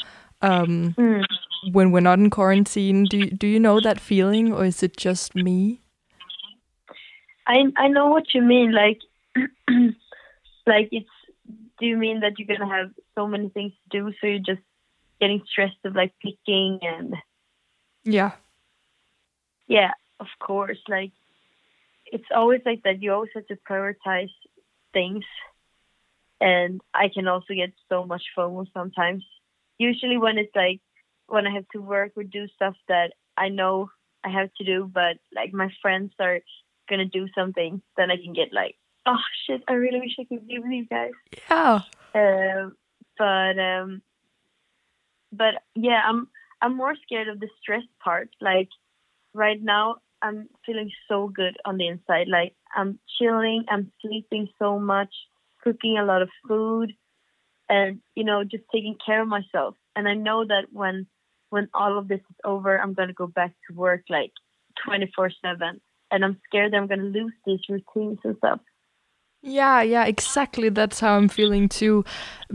um, 0.43 0.95
Mm. 0.97 1.25
when 1.73 1.91
we're 1.91 2.01
not 2.01 2.21
in 2.21 2.31
quarantine. 2.31 3.05
Do 3.05 3.29
do 3.29 3.47
you 3.49 3.59
know 3.61 3.81
that 3.81 4.01
feeling 4.01 4.53
or 4.53 4.65
is 4.65 4.83
it 4.83 4.97
just 4.97 5.35
me? 5.35 5.81
I 7.47 7.65
I 7.77 7.89
know 7.89 8.09
what 8.09 8.35
you 8.35 8.43
mean. 8.43 8.73
Like, 8.73 9.01
like 10.67 10.89
it's. 10.93 11.09
Do 11.79 11.87
you 11.87 11.97
mean 11.97 12.21
that 12.21 12.39
you're 12.39 12.57
gonna 12.57 12.73
have 12.75 12.91
so 13.15 13.27
many 13.27 13.51
things 13.51 13.73
to 13.73 13.99
do, 14.01 14.13
so 14.21 14.27
you're 14.27 14.39
just 14.39 14.63
getting 15.21 15.43
stressed 15.51 15.85
of 15.85 15.95
like 15.95 16.13
picking 16.23 16.81
and 16.83 17.15
Yeah. 18.05 18.33
yeah, 19.69 19.93
of 20.21 20.27
course. 20.41 20.79
Like, 20.89 21.13
it's 22.07 22.29
always 22.35 22.61
like 22.65 22.83
that. 22.85 23.03
You 23.03 23.13
always 23.13 23.31
have 23.35 23.47
to 23.49 23.57
prioritize 23.69 24.33
things, 24.93 25.25
and 26.41 26.81
I 26.95 27.09
can 27.13 27.29
also 27.29 27.55
get 27.55 27.73
so 27.89 28.05
much 28.05 28.23
FOMO 28.37 28.67
sometimes. 28.73 29.25
Usually, 29.79 30.17
when 30.19 30.39
it's 30.39 30.55
like 30.55 30.81
when 31.27 31.47
I 31.47 31.53
have 31.55 31.69
to 31.73 31.81
work 31.81 32.13
or 32.17 32.23
do 32.25 32.47
stuff 32.49 32.77
that 32.89 33.13
I 33.37 33.49
know 33.49 33.91
I 34.25 34.31
have 34.31 34.51
to 34.59 34.65
do, 34.65 34.91
but 34.93 35.17
like 35.35 35.53
my 35.53 35.71
friends 35.83 36.13
are 36.21 36.41
gonna 36.89 37.07
do 37.07 37.29
something, 37.35 37.83
then 37.97 38.11
I 38.11 38.17
can 38.17 38.33
get 38.33 38.53
like, 38.53 38.77
oh 39.07 39.19
shit, 39.47 39.63
I 39.69 39.75
really 39.75 40.01
wish 40.01 40.17
I 40.19 40.25
could 40.25 40.47
be 40.47 40.59
with 40.59 40.71
you 40.71 40.87
guys. 40.87 41.13
Yeah. 41.51 41.81
Uh, 42.15 42.71
but 43.19 43.59
um, 43.59 44.03
but 45.33 45.55
yeah, 45.75 46.01
I'm 46.05 46.29
I'm 46.61 46.77
more 46.77 46.95
scared 47.03 47.29
of 47.29 47.41
the 47.41 47.49
stress 47.61 47.83
part. 48.03 48.31
Like 48.41 48.69
right 49.35 49.63
now, 49.63 49.97
I'm 50.23 50.49
feeling 50.65 50.91
so 51.09 51.29
good 51.29 51.57
on 51.65 51.77
the 51.77 51.89
inside. 51.89 52.29
Like 52.29 52.55
I'm 52.75 52.99
chilling, 53.19 53.65
I'm 53.69 53.93
sleeping 54.03 54.49
so 54.59 54.79
much, 54.79 55.15
cooking 55.63 55.99
a 55.99 56.05
lot 56.05 56.23
of 56.23 56.31
food, 56.49 56.93
and 57.69 58.01
you 58.15 58.25
know 58.25 58.45
just 58.45 58.65
taking 58.73 58.97
care 59.05 59.23
of 59.23 59.29
myself. 59.29 59.77
And 59.95 60.09
I 60.09 60.15
know 60.15 60.45
that 60.45 60.67
when 60.73 61.07
when 61.51 61.69
all 61.75 61.99
of 61.99 62.09
this 62.09 62.21
is 62.21 62.37
over, 62.45 62.79
I'm 62.79 62.95
gonna 62.95 63.13
go 63.13 63.27
back 63.27 63.53
to 63.69 63.75
work 63.75 64.03
like 64.09 64.33
24 64.85 65.31
seven. 65.43 65.81
And 66.11 66.25
I'm 66.25 66.41
scared 66.47 66.73
that 66.73 66.77
I'm 66.79 66.87
gonna 66.87 67.03
lose 67.05 67.33
these 67.45 67.61
routines 67.69 68.19
and 68.25 68.37
stuff. 68.39 68.61
Yeah, 69.43 69.81
yeah, 69.83 70.07
exactly. 70.07 70.71
That's 70.71 70.99
how 70.99 71.17
I'm 71.17 71.29
feeling 71.29 71.69
too, 71.69 72.05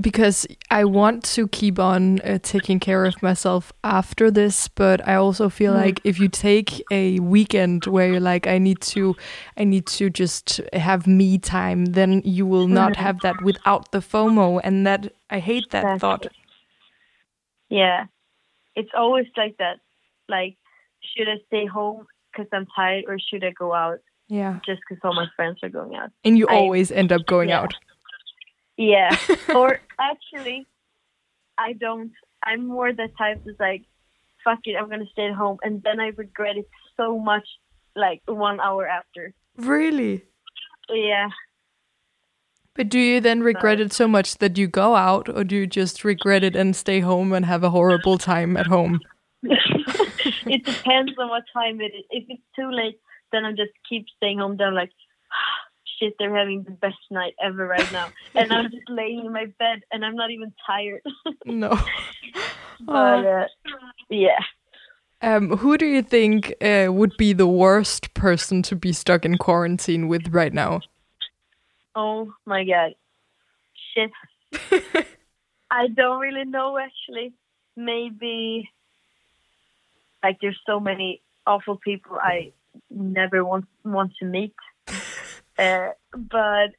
because 0.01 0.45
I 0.69 0.83
want 0.83 1.23
to 1.35 1.47
keep 1.47 1.79
on 1.79 2.19
uh, 2.21 2.39
taking 2.41 2.79
care 2.81 3.05
of 3.05 3.21
myself 3.23 3.71
after 3.83 4.29
this. 4.29 4.67
But 4.67 5.07
I 5.07 5.15
also 5.15 5.47
feel 5.47 5.71
Mm. 5.71 5.75
like 5.75 6.01
if 6.03 6.19
you 6.19 6.27
take 6.27 6.83
a 6.91 7.19
weekend 7.19 7.85
where 7.87 8.09
you're 8.11 8.19
like, 8.19 8.45
I 8.45 8.57
need 8.57 8.81
to, 8.81 9.15
I 9.55 9.63
need 9.63 9.85
to 9.87 10.09
just 10.09 10.59
have 10.73 11.07
me 11.07 11.37
time, 11.37 11.85
then 11.85 12.21
you 12.25 12.45
will 12.45 12.67
not 12.67 12.93
Mhm. 12.93 12.97
have 12.97 13.19
that 13.21 13.41
without 13.41 13.91
the 13.93 13.99
FOMO, 13.99 14.59
and 14.63 14.85
that 14.85 15.13
I 15.29 15.39
hate 15.39 15.69
that 15.69 15.85
Exactly. 15.85 15.99
thought. 15.99 16.27
Yeah, 17.69 18.07
it's 18.75 18.91
always 18.93 19.27
like 19.37 19.55
that. 19.59 19.79
Like, 20.27 20.57
should 21.15 21.29
I 21.29 21.37
stay 21.47 21.65
home 21.65 22.05
because 22.31 22.47
I'm 22.53 22.65
tired, 22.75 23.05
or 23.07 23.17
should 23.19 23.43
I 23.43 23.51
go 23.51 23.73
out 23.73 23.99
Yeah, 24.27 24.59
just 24.65 24.81
because 24.87 25.01
all 25.03 25.13
my 25.13 25.27
friends 25.35 25.59
are 25.63 25.69
going 25.69 25.95
out? 25.95 26.11
and 26.23 26.37
you 26.37 26.47
I- 26.47 26.55
always 26.55 26.91
end 26.91 27.11
up 27.11 27.25
going 27.25 27.49
yeah. 27.49 27.61
out. 27.61 27.73
Yeah. 28.77 29.15
or 29.55 29.79
actually, 29.99 30.65
I 31.57 31.73
don't. 31.73 32.11
I'm 32.43 32.65
more 32.67 32.91
the 32.91 33.07
type 33.17 33.41
that's 33.45 33.59
like, 33.59 33.83
fuck 34.43 34.59
it, 34.65 34.75
I'm 34.75 34.89
gonna 34.89 35.05
stay 35.11 35.27
at 35.27 35.35
home, 35.35 35.57
and 35.63 35.83
then 35.83 35.99
I 35.99 36.07
regret 36.17 36.57
it 36.57 36.67
so 36.97 37.19
much, 37.19 37.47
like 37.95 38.21
one 38.25 38.59
hour 38.59 38.87
after. 38.87 39.33
Really? 39.57 40.23
Yeah. 40.89 41.29
But 42.73 42.87
do 42.89 42.97
you 42.97 43.19
then 43.19 43.41
regret 43.43 43.81
it 43.81 43.91
so 43.91 44.07
much 44.07 44.37
that 44.37 44.57
you 44.57 44.65
go 44.67 44.95
out, 44.95 45.27
or 45.29 45.43
do 45.43 45.57
you 45.57 45.67
just 45.67 46.03
regret 46.05 46.43
it 46.43 46.55
and 46.55 46.75
stay 46.75 47.01
home 47.01 47.33
and 47.33 47.45
have 47.45 47.63
a 47.63 47.69
horrible 47.69 48.17
time 48.17 48.55
at 48.55 48.67
home? 48.67 49.01
it 50.45 50.63
depends 50.65 51.11
on 51.19 51.29
what 51.29 51.43
time 51.53 51.81
it 51.81 51.93
is. 51.95 52.05
If 52.09 52.25
it's 52.29 52.41
too 52.55 52.69
late, 52.71 52.99
then 53.31 53.45
I 53.45 53.51
just 53.51 53.71
keep 53.87 54.05
staying 54.17 54.39
home. 54.39 54.57
Then 54.57 54.67
I'm 54.67 54.73
like, 54.73 54.91
shit, 55.99 56.15
they're 56.19 56.35
having 56.35 56.63
the 56.63 56.71
best 56.71 56.97
night 57.09 57.33
ever 57.43 57.65
right 57.67 57.91
now, 57.91 58.09
and 58.35 58.51
I'm 58.51 58.71
just 58.71 58.89
laying 58.89 59.25
in 59.25 59.33
my 59.33 59.45
bed, 59.59 59.81
and 59.91 60.03
I'm 60.05 60.15
not 60.15 60.31
even 60.31 60.53
tired. 60.65 61.01
No. 61.45 61.77
but 62.85 63.25
uh, 63.25 63.45
yeah, 64.09 64.39
Um, 65.21 65.57
who 65.57 65.77
do 65.77 65.85
you 65.85 66.01
think 66.01 66.53
uh, 66.61 66.87
would 66.91 67.15
be 67.17 67.33
the 67.33 67.47
worst 67.47 68.13
person 68.13 68.61
to 68.63 68.75
be 68.75 68.91
stuck 68.93 69.25
in 69.25 69.37
quarantine 69.37 70.07
with 70.07 70.29
right 70.29 70.53
now? 70.53 70.81
oh 71.95 72.33
my 72.45 72.63
god, 72.63 72.93
shit. 73.93 74.11
I 75.69 75.87
don't 75.87 76.19
really 76.19 76.45
know 76.45 76.77
actually. 76.77 77.33
Maybe 77.75 78.69
like 80.23 80.37
there's 80.41 80.59
so 80.65 80.79
many 80.79 81.21
awful 81.45 81.77
people 81.77 82.17
I 82.21 82.53
never 82.89 83.43
want 83.43 83.65
want 83.83 84.13
to 84.19 84.25
meet. 84.25 84.53
uh, 85.57 85.89
but 86.13 86.69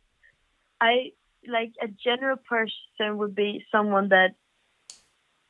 I 0.81 1.13
like 1.47 1.73
a 1.83 1.89
general 1.89 2.37
person 2.37 3.19
would 3.19 3.35
be 3.35 3.65
someone 3.73 4.09
that 4.09 4.35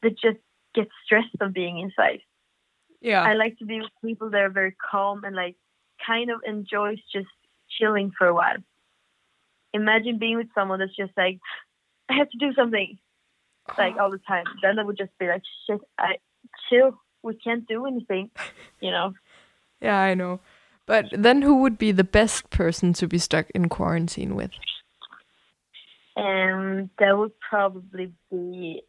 that 0.03 0.19
just 0.19 0.39
gets 0.75 0.91
stressed 1.05 1.37
of 1.41 1.53
being 1.53 1.79
inside. 1.79 2.21
Yeah. 3.01 3.23
I 3.23 3.35
like 3.35 3.59
to 3.59 3.65
be 3.65 3.81
with 3.81 3.91
people 4.05 4.31
that 4.31 4.41
are 4.41 4.51
very 4.51 4.75
calm 4.91 5.25
and 5.25 5.35
like 5.35 5.57
kind 6.07 6.31
of 6.31 6.41
enjoys 6.47 6.99
just 7.13 7.29
chilling 7.79 8.13
for 8.17 8.27
a 8.27 8.35
while. 8.35 8.57
Imagine 9.75 10.19
being 10.19 10.37
with 10.37 10.49
someone 10.55 10.79
that's 10.79 10.97
just 10.97 11.13
like, 11.17 11.41
I 12.09 12.15
have 12.15 12.31
to 12.31 12.39
do 12.39 12.53
something 12.55 12.99
like 13.77 13.97
all 14.01 14.11
the 14.11 14.21
time. 14.27 14.45
Then 14.63 14.79
I 14.79 14.85
would 14.85 14.99
just 14.99 15.17
be 15.19 15.27
like, 15.27 15.43
shit, 15.67 15.81
I 15.99 16.17
chill. 16.69 16.99
We 17.23 17.35
can't 17.35 17.67
do 17.67 17.87
anything, 17.87 18.31
you 18.81 18.91
know. 18.91 19.15
yeah, 19.81 19.99
I 20.01 20.15
know. 20.15 20.41
But 20.87 21.07
then 21.13 21.43
who 21.43 21.63
would 21.63 21.79
be 21.79 21.93
the 21.93 22.05
best 22.05 22.51
person 22.51 22.93
to 22.95 23.07
be 23.07 23.19
stuck 23.19 23.51
in 23.51 23.69
quarantine 23.69 24.35
with? 24.35 24.51
And 26.17 26.91
that 26.99 27.17
would 27.17 27.33
probably 27.39 28.13
be 28.31 28.83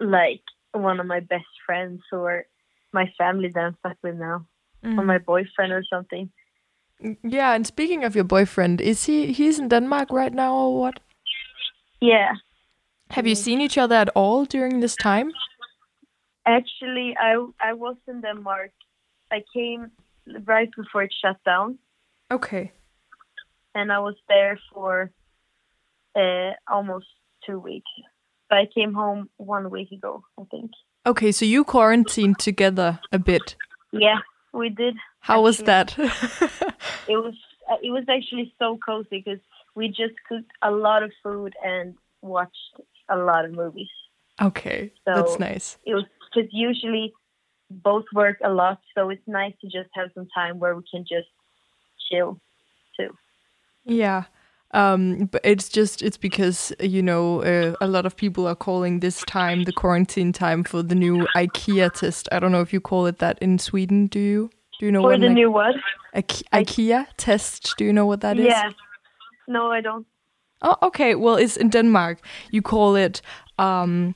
like 0.00 0.42
one 0.72 1.00
of 1.00 1.06
my 1.06 1.20
best 1.20 1.46
friends 1.64 2.02
or 2.12 2.44
my 2.92 3.10
family 3.16 3.50
that 3.54 3.60
I'm 3.60 3.76
stuck 3.80 3.96
with 4.02 4.16
now, 4.16 4.46
or 4.82 4.90
mm. 4.90 5.04
my 5.04 5.18
boyfriend 5.18 5.72
or 5.72 5.84
something. 5.88 6.30
Mm, 7.02 7.16
yeah, 7.22 7.54
and 7.54 7.66
speaking 7.66 8.04
of 8.04 8.14
your 8.14 8.24
boyfriend, 8.24 8.80
is 8.80 9.04
he 9.04 9.32
he's 9.32 9.58
in 9.58 9.68
Denmark 9.68 10.10
right 10.10 10.34
now 10.34 10.54
or 10.54 10.80
what? 10.80 11.00
Yeah, 12.00 12.34
Have 13.10 13.26
you 13.26 13.34
mm. 13.34 13.38
seen 13.38 13.60
each 13.60 13.78
other 13.78 13.94
at 13.94 14.08
all 14.10 14.44
during 14.44 14.80
this 14.80 14.96
time? 14.96 15.32
Actually, 16.48 17.14
I 17.18 17.32
I 17.70 17.72
was 17.74 17.96
in 18.06 18.20
Denmark. 18.22 18.70
I 19.30 19.42
came 19.54 19.90
right 20.46 20.70
before 20.76 21.02
it 21.04 21.14
shut 21.22 21.36
down, 21.44 21.78
Okay. 22.30 22.72
and 23.74 23.90
I 23.92 23.98
was 23.98 24.16
there 24.28 24.58
for 24.72 25.10
uh, 26.14 26.50
almost 26.66 27.06
two 27.46 27.58
weeks. 27.60 27.90
But 28.48 28.58
I 28.58 28.66
came 28.74 28.94
home 28.94 29.28
one 29.36 29.68
week 29.70 29.92
ago, 29.92 30.22
I 30.40 30.44
think. 30.50 30.70
Okay, 31.04 31.32
so 31.32 31.44
you 31.44 31.64
quarantined 31.64 32.38
together 32.38 32.98
a 33.12 33.18
bit. 33.18 33.56
Yeah, 33.92 34.20
we 34.52 34.68
did. 34.70 34.94
How 35.20 35.42
was 35.42 35.58
that? 35.58 35.96
It 37.08 37.16
was 37.16 37.34
uh, 37.70 37.76
it 37.82 37.90
was 37.90 38.04
actually 38.08 38.52
so 38.58 38.78
cozy 38.86 39.08
because 39.24 39.40
we 39.74 39.88
just 39.88 40.14
cooked 40.28 40.52
a 40.62 40.70
lot 40.70 41.02
of 41.02 41.10
food 41.22 41.52
and 41.64 41.94
watched 42.22 42.74
a 43.08 43.16
lot 43.16 43.44
of 43.44 43.52
movies. 43.52 43.90
okay, 44.42 44.92
So- 45.04 45.14
that's 45.14 45.38
nice. 45.38 45.78
It 45.84 45.94
was 45.94 46.04
because 46.32 46.48
usually 46.52 47.12
both 47.70 48.04
work 48.14 48.38
a 48.42 48.50
lot, 48.50 48.80
so 48.94 49.10
it's 49.10 49.26
nice 49.26 49.52
to 49.60 49.66
just 49.66 49.90
have 49.94 50.10
some 50.14 50.26
time 50.34 50.58
where 50.58 50.74
we 50.74 50.82
can 50.90 51.02
just 51.02 51.28
chill 52.10 52.40
too. 52.98 53.16
Yeah. 53.84 54.24
Um, 54.72 55.26
but 55.32 55.40
it's 55.44 55.70
just 55.70 56.02
it's 56.02 56.18
because 56.18 56.74
you 56.78 57.02
know 57.02 57.42
uh, 57.42 57.74
a 57.80 57.86
lot 57.86 58.04
of 58.04 58.16
people 58.16 58.46
are 58.46 58.54
calling 58.54 59.00
this 59.00 59.22
time 59.22 59.64
the 59.64 59.72
quarantine 59.72 60.30
time 60.32 60.62
for 60.62 60.82
the 60.82 60.94
new 60.94 61.26
IKEA 61.34 61.90
test. 61.92 62.28
I 62.32 62.38
don't 62.38 62.52
know 62.52 62.60
if 62.60 62.72
you 62.72 62.80
call 62.80 63.06
it 63.06 63.18
that 63.18 63.38
in 63.40 63.58
Sweden. 63.58 64.08
Do 64.08 64.18
you? 64.18 64.50
Do 64.78 64.86
you 64.86 64.92
know 64.92 65.00
For 65.00 65.12
what 65.12 65.20
the 65.20 65.30
new 65.30 65.50
what? 65.50 65.74
Ike- 66.14 66.44
IKEA 66.52 67.06
test? 67.16 67.74
Do 67.78 67.84
you 67.84 67.92
know 67.92 68.04
what 68.06 68.20
that 68.20 68.38
is? 68.38 68.46
Yeah. 68.46 68.70
No, 69.48 69.72
I 69.72 69.80
don't. 69.80 70.06
Oh, 70.60 70.76
okay. 70.82 71.14
Well, 71.14 71.36
it's 71.36 71.56
in 71.56 71.70
Denmark. 71.70 72.18
You 72.50 72.62
call 72.62 72.94
it 72.94 73.22
um, 73.58 74.14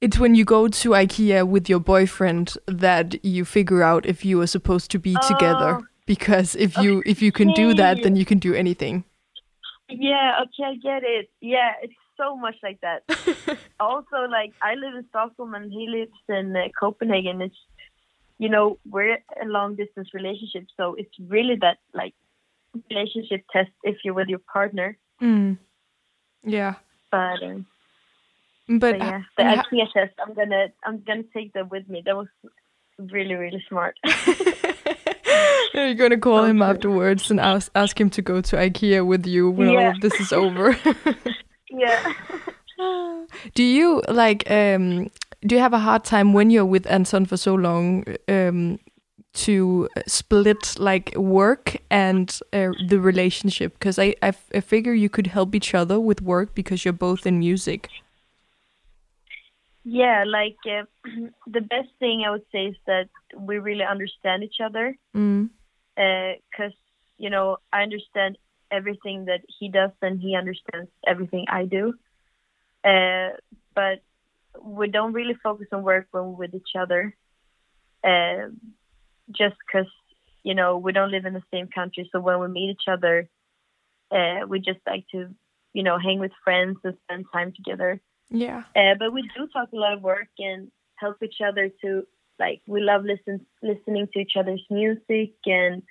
It's 0.00 0.18
when 0.18 0.34
you 0.34 0.44
go 0.44 0.68
to 0.68 0.90
IKEA 0.90 1.46
with 1.46 1.68
your 1.68 1.80
boyfriend 1.80 2.54
that 2.66 3.22
you 3.22 3.44
figure 3.44 3.82
out 3.82 4.06
if 4.06 4.24
you 4.24 4.40
are 4.40 4.46
supposed 4.46 4.90
to 4.92 4.98
be 4.98 5.14
together. 5.28 5.78
Oh. 5.80 5.86
Because 6.06 6.56
if 6.56 6.76
you 6.78 7.02
if 7.06 7.22
you 7.22 7.30
can 7.30 7.52
do 7.52 7.74
that, 7.74 8.02
then 8.02 8.16
you 8.16 8.24
can 8.24 8.38
do 8.38 8.54
anything. 8.54 9.04
Yeah, 9.88 10.40
okay, 10.42 10.64
I 10.64 10.74
get 10.76 11.02
it. 11.04 11.30
Yeah, 11.40 11.72
it's 11.82 11.94
so 12.16 12.36
much 12.36 12.56
like 12.62 12.80
that. 12.80 13.02
also, 13.80 14.16
like 14.28 14.52
I 14.62 14.74
live 14.74 14.94
in 14.94 15.04
Stockholm 15.10 15.54
and 15.54 15.70
he 15.70 15.86
lives 15.88 16.18
in 16.28 16.56
uh, 16.56 16.68
Copenhagen. 16.78 17.42
It's 17.42 17.56
you 18.38 18.48
know 18.48 18.78
we're 18.88 19.18
a 19.40 19.46
long 19.46 19.76
distance 19.76 20.08
relationship, 20.14 20.66
so 20.76 20.94
it's 20.94 21.14
really 21.28 21.56
that 21.60 21.78
like 21.94 22.14
relationship 22.90 23.44
test 23.52 23.70
if 23.82 23.98
you're 24.04 24.14
with 24.14 24.28
your 24.28 24.40
partner. 24.52 24.96
Mm. 25.20 25.58
Yeah, 26.42 26.76
But 27.10 27.42
um, 27.42 27.66
but, 28.78 28.98
but 28.98 28.98
yeah, 28.98 29.22
the 29.36 29.42
IKEA 29.42 29.92
test. 29.92 30.14
I'm 30.24 30.34
gonna 30.34 30.68
I'm 30.84 31.02
gonna 31.04 31.24
take 31.34 31.52
that 31.54 31.70
with 31.70 31.88
me. 31.88 32.02
That 32.04 32.16
was 32.16 32.28
really 32.98 33.34
really 33.34 33.64
smart. 33.68 33.96
you're 35.74 35.94
gonna 35.94 36.18
call 36.18 36.44
him 36.44 36.62
afterwards 36.62 37.30
and 37.30 37.40
ask 37.40 37.70
ask 37.74 38.00
him 38.00 38.10
to 38.10 38.22
go 38.22 38.40
to 38.40 38.56
IKEA 38.56 39.04
with 39.04 39.26
you 39.26 39.50
when 39.50 39.68
all 39.68 39.90
of 39.90 40.00
this 40.00 40.14
is 40.20 40.32
over. 40.32 40.76
yeah. 41.70 42.14
do 43.54 43.62
you 43.62 44.02
like 44.08 44.50
um 44.50 45.10
do 45.46 45.54
you 45.54 45.60
have 45.60 45.72
a 45.72 45.78
hard 45.78 46.04
time 46.04 46.32
when 46.32 46.50
you're 46.50 46.64
with 46.64 46.86
Anton 46.86 47.26
for 47.26 47.36
so 47.36 47.54
long 47.54 48.04
um 48.28 48.78
to 49.32 49.88
split 50.06 50.78
like 50.78 51.14
work 51.16 51.76
and 51.90 52.40
uh, 52.52 52.70
the 52.88 52.98
relationship 52.98 53.74
because 53.74 53.96
I, 53.98 54.14
I 54.22 54.28
f- 54.28 54.50
I 54.52 54.60
figure 54.60 54.92
you 54.92 55.08
could 55.08 55.28
help 55.28 55.54
each 55.54 55.72
other 55.72 56.00
with 56.00 56.20
work 56.20 56.54
because 56.54 56.84
you're 56.84 56.92
both 56.92 57.26
in 57.26 57.38
music 57.38 57.88
Yeah, 59.84 60.24
like 60.26 60.58
uh, 60.66 60.84
the 61.46 61.60
best 61.60 61.88
thing 61.98 62.24
I 62.26 62.30
would 62.30 62.44
say 62.52 62.66
is 62.66 62.76
that 62.86 63.08
we 63.36 63.58
really 63.58 63.84
understand 63.84 64.44
each 64.44 64.60
other. 64.62 64.96
mm. 65.14 65.48
because 65.96 66.72
you 67.18 67.30
know 67.30 67.58
I 67.72 67.82
understand 67.82 68.38
everything 68.70 69.26
that 69.26 69.40
he 69.58 69.68
does 69.68 69.90
and 70.00 70.20
he 70.20 70.36
understands 70.36 70.90
everything 71.06 71.46
I 71.48 71.64
do. 71.64 71.94
Uh, 72.84 73.30
but 73.74 74.00
we 74.62 74.88
don't 74.88 75.12
really 75.12 75.36
focus 75.42 75.66
on 75.72 75.82
work 75.82 76.06
when 76.10 76.24
we're 76.24 76.30
with 76.30 76.54
each 76.54 76.74
other, 76.78 77.14
uh, 78.04 78.48
just 79.30 79.56
because 79.66 79.90
you 80.42 80.54
know 80.54 80.78
we 80.78 80.92
don't 80.92 81.10
live 81.10 81.26
in 81.26 81.34
the 81.34 81.42
same 81.52 81.68
country. 81.68 82.08
So 82.12 82.20
when 82.20 82.40
we 82.40 82.48
meet 82.48 82.70
each 82.70 82.88
other, 82.88 83.28
uh, 84.10 84.46
we 84.48 84.60
just 84.60 84.80
like 84.86 85.06
to 85.12 85.34
you 85.72 85.82
know 85.82 85.98
hang 85.98 86.18
with 86.20 86.32
friends 86.44 86.78
and 86.84 86.96
spend 87.04 87.26
time 87.32 87.52
together. 87.52 88.00
Yeah 88.30 88.62
Uh, 88.76 88.94
but 88.98 89.12
we 89.12 89.22
do 89.36 89.46
talk 89.52 89.68
a 89.72 89.76
lot 89.76 89.92
of 89.92 90.02
work 90.02 90.28
and 90.38 90.70
help 90.96 91.16
each 91.22 91.40
other 91.46 91.70
to 91.82 92.06
like 92.38 92.60
we 92.66 92.80
love 92.80 93.04
listen 93.04 93.44
listening 93.62 94.08
to 94.12 94.20
each 94.20 94.32
other's 94.36 94.64
music 94.70 95.34
and 95.46 95.82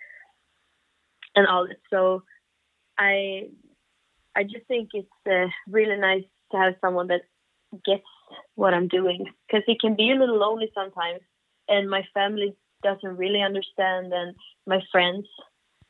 and 1.36 1.48
all 1.48 1.68
that. 1.68 1.78
So 1.90 2.24
I 2.98 3.50
I 4.36 4.44
just 4.44 4.66
think 4.68 4.90
it's 4.94 5.08
uh, 5.30 5.48
really 5.70 5.98
nice 5.98 6.24
to 6.52 6.58
have 6.58 6.76
someone 6.82 7.08
that 7.08 7.22
gets 7.86 8.04
what 8.56 8.74
I'm 8.74 8.88
doing 8.88 9.26
because 9.48 9.64
it 9.68 9.80
can 9.80 9.96
be 9.96 10.12
a 10.12 10.16
little 10.16 10.38
lonely 10.38 10.72
sometimes, 10.74 11.22
and 11.68 11.90
my 11.90 12.04
family 12.14 12.56
doesn't 12.84 13.18
really 13.18 13.42
understand, 13.42 14.14
and 14.14 14.36
my 14.66 14.82
friends 14.92 15.28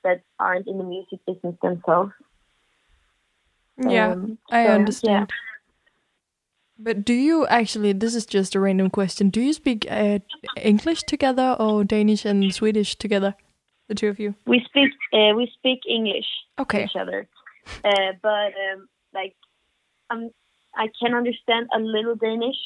that 0.04 0.22
aren't 0.40 0.68
in 0.68 0.78
the 0.78 0.84
music 0.84 1.20
business 1.26 1.56
themselves. 1.62 2.12
yeah 3.78 4.12
Um, 4.12 4.38
I 4.52 4.66
so, 4.66 4.70
understand 4.72 5.30
but 6.80 7.04
do 7.04 7.14
you 7.14 7.46
actually 7.48 7.94
this 7.94 8.16
is 8.16 8.26
just 8.26 8.56
a 8.56 8.60
random 8.60 8.90
question 8.90 9.30
do 9.30 9.42
you 9.42 9.54
speak 9.54 9.86
uh, 9.92 10.20
English 10.58 11.04
together 11.04 11.56
or 11.60 11.84
Danish 11.84 12.26
and 12.26 12.54
Swedish 12.54 12.96
together 12.96 13.36
the 13.90 13.96
two 13.96 14.08
of 14.08 14.20
you 14.20 14.36
We 14.46 14.64
speak 14.66 14.92
uh, 15.14 15.36
we 15.36 15.52
speak 15.58 15.80
English 15.90 16.28
okay 16.58 16.86
each 16.86 16.96
other, 16.96 17.28
uh, 17.84 18.12
but 18.22 18.54
um, 18.66 18.88
like 19.14 19.36
um, 20.10 20.30
I 20.76 20.88
can 21.02 21.14
understand 21.14 21.68
a 21.76 21.80
little 21.80 22.16
Danish, 22.16 22.58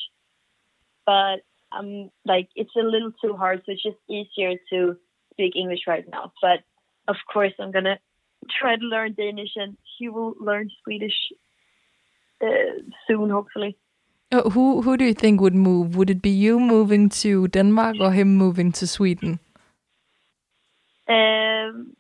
but 1.06 1.40
um, 1.72 2.12
like 2.26 2.50
it's 2.56 2.76
a 2.76 2.84
little 2.84 3.12
too 3.24 3.36
hard, 3.36 3.64
so 3.66 3.72
it's 3.72 3.84
just 3.84 3.98
easier 4.10 4.56
to 4.72 4.98
speak 5.32 5.56
English 5.56 5.88
right 5.88 6.06
now. 6.10 6.34
But 6.42 6.60
of 7.08 7.16
course, 7.32 7.54
I'm 7.60 7.72
gonna 7.72 8.00
try 8.60 8.76
to 8.76 8.86
learn 8.86 9.14
Danish, 9.14 9.56
and 9.56 9.78
he 9.98 10.10
will 10.10 10.36
learn 10.40 10.70
Swedish 10.84 11.18
uh, 12.42 12.84
soon, 13.08 13.30
hopefully. 13.30 13.78
Uh, 14.34 14.50
who 14.50 14.82
who 14.82 14.98
do 14.98 15.06
you 15.06 15.14
think 15.14 15.42
would 15.42 15.54
move? 15.54 15.96
Would 15.96 16.10
it 16.10 16.22
be 16.22 16.30
you 16.32 16.60
moving 16.60 17.10
to 17.22 17.48
Denmark 17.48 17.98
or 18.00 18.12
him 18.12 18.36
moving 18.36 18.72
to 18.72 18.88
Sweden? 18.88 19.40
Um, 21.08 21.96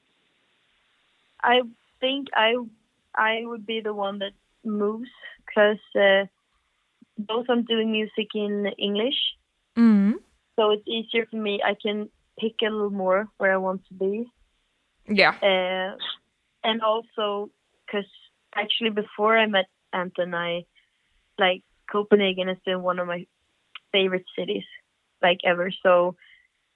I 1.44 1.62
think 2.00 2.28
I 2.36 2.56
I 3.16 3.46
would 3.46 3.66
be 3.68 3.82
the 3.82 3.94
one 3.94 4.18
that 4.20 4.34
moves 4.66 5.12
because 5.46 5.84
uh, 5.96 6.26
both 7.18 7.46
I'm 7.50 7.64
doing 7.66 7.92
music 7.92 8.30
in 8.34 8.68
English, 8.78 9.20
Mm. 9.78 10.14
so 10.56 10.72
it's 10.72 10.88
easier 10.88 11.28
for 11.30 11.38
me. 11.38 11.62
I 11.64 11.76
can 11.76 12.10
pick 12.40 12.56
a 12.62 12.70
little 12.72 12.90
more 12.90 13.28
where 13.38 13.54
I 13.54 13.58
want 13.58 13.86
to 13.88 13.94
be, 13.94 14.26
Yeah. 15.08 15.36
uh, 15.42 15.98
and 16.64 16.82
also 16.82 17.50
because 17.86 18.10
actually 18.56 18.90
before 18.92 19.38
I 19.38 19.46
met 19.46 19.68
Anton, 19.92 20.34
I 20.34 20.66
like 21.38 21.64
Copenhagen 21.92 22.48
has 22.48 22.58
been 22.66 22.82
one 22.82 23.00
of 23.00 23.08
my 23.08 23.26
favorite 23.92 24.26
cities, 24.38 24.64
like 25.22 25.40
ever. 25.46 25.72
So 25.84 26.16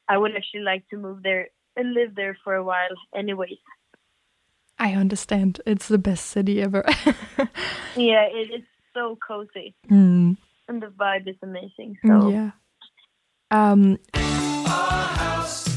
I 0.08 0.18
would 0.18 0.36
actually 0.36 0.62
like 0.62 0.88
to 0.90 0.98
move 0.98 1.24
there 1.24 1.50
and 1.76 1.94
live 1.94 2.16
there 2.16 2.38
for 2.44 2.56
a 2.56 2.64
while, 2.64 2.96
anyways. 3.16 3.60
I 4.80 4.94
understand. 4.94 5.60
It's 5.66 5.88
the 5.88 5.98
best 5.98 6.28
city 6.28 6.62
ever. 6.62 6.86
Yeah, 7.98 8.28
it 8.32 8.52
is 8.54 8.62
so 8.94 9.18
cozy, 9.28 9.74
mm. 9.90 10.38
and 10.68 10.82
the 10.82 10.88
vibe 10.88 11.28
is 11.28 11.36
amazing. 11.42 11.98
So 12.06 12.30
Yeah. 12.30 12.52
Um, 13.50 13.98
I 14.14 15.77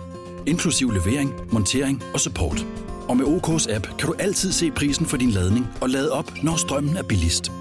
inklusiv 0.47 0.91
levering, 0.91 1.33
montering 1.51 2.03
og 2.13 2.19
support. 2.19 2.65
Og 3.09 3.17
med 3.17 3.25
OK's 3.25 3.75
app 3.75 3.87
kan 3.99 4.07
du 4.07 4.13
altid 4.19 4.51
se 4.51 4.71
prisen 4.71 5.05
for 5.05 5.17
din 5.17 5.29
ladning 5.29 5.67
og 5.81 5.89
lade 5.89 6.11
op, 6.11 6.31
når 6.43 6.55
strømmen 6.55 6.97
er 6.97 7.03
billigst. 7.03 7.51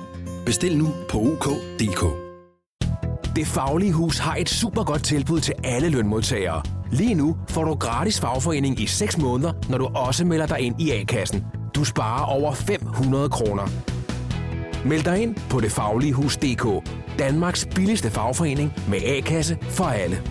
Bestil 0.46 0.78
nu 0.78 0.94
på 1.08 1.18
OK.dk. 1.18 2.30
Det 3.36 3.46
Faglige 3.46 3.92
Hus 3.92 4.18
har 4.18 4.36
et 4.36 4.48
super 4.48 4.84
godt 4.84 5.04
tilbud 5.04 5.40
til 5.40 5.54
alle 5.64 5.88
lønmodtagere. 5.88 6.62
Lige 6.92 7.14
nu 7.14 7.36
får 7.48 7.64
du 7.64 7.74
gratis 7.74 8.20
fagforening 8.20 8.80
i 8.80 8.86
6 8.86 9.18
måneder, 9.18 9.52
når 9.68 9.78
du 9.78 9.86
også 9.86 10.24
melder 10.24 10.46
dig 10.46 10.60
ind 10.60 10.80
i 10.80 10.90
A-kassen. 10.90 11.44
Du 11.74 11.84
sparer 11.84 12.24
over 12.24 12.54
500 12.54 13.28
kroner. 13.28 13.68
Meld 14.86 15.04
dig 15.04 15.22
ind 15.22 15.36
på 15.50 15.60
detfagligehus.dk. 15.60 16.90
Danmarks 17.18 17.68
billigste 17.74 18.10
fagforening 18.10 18.72
med 18.88 18.98
A-kasse 19.04 19.58
for 19.60 19.84
alle. 19.84 20.22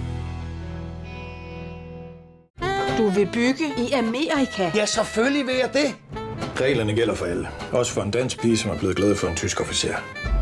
Du 2.99 3.09
vil 3.09 3.29
bygge 3.33 3.65
i 3.77 3.91
Amerika? 3.91 4.71
Ja, 4.75 4.85
selvfølgelig 4.85 5.47
vil 5.47 5.55
jeg 5.55 5.69
det. 5.73 5.95
Reglerne 6.61 6.95
gælder 6.95 7.15
for 7.15 7.25
alle. 7.25 7.47
Også 7.71 7.93
for 7.93 8.01
en 8.01 8.11
dansk 8.11 8.41
pige, 8.41 8.57
som 8.57 8.71
er 8.71 8.77
blevet 8.77 8.95
glad 8.95 9.15
for 9.15 9.27
en 9.27 9.35
tysk 9.35 9.61
officer. 9.61 9.93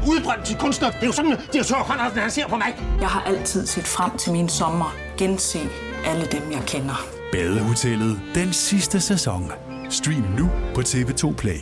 Udbrændt 0.07 0.45
til 0.45 0.57
kunstner. 0.57 0.89
Det 0.91 1.01
er 1.01 1.05
jo 1.05 1.11
sådan, 1.11 1.31
at 1.31 1.49
de 1.53 1.57
har 1.57 1.65
tørt, 1.65 2.17
han 2.23 2.31
ser 2.31 2.47
på 2.47 2.55
mig. 2.55 2.75
Jeg 2.99 3.07
har 3.07 3.21
altid 3.21 3.65
set 3.65 3.83
frem 3.83 4.17
til 4.17 4.31
min 4.31 4.49
sommer. 4.49 4.95
Gense 5.17 5.59
alle 6.05 6.25
dem, 6.31 6.51
jeg 6.51 6.63
kender. 6.67 7.07
Badehotellet 7.31 8.21
den 8.35 8.53
sidste 8.53 8.99
sæson. 8.99 9.51
Stream 9.89 10.23
nu 10.37 10.49
på 10.75 10.81
TV2 10.81 11.35
Play. 11.35 11.59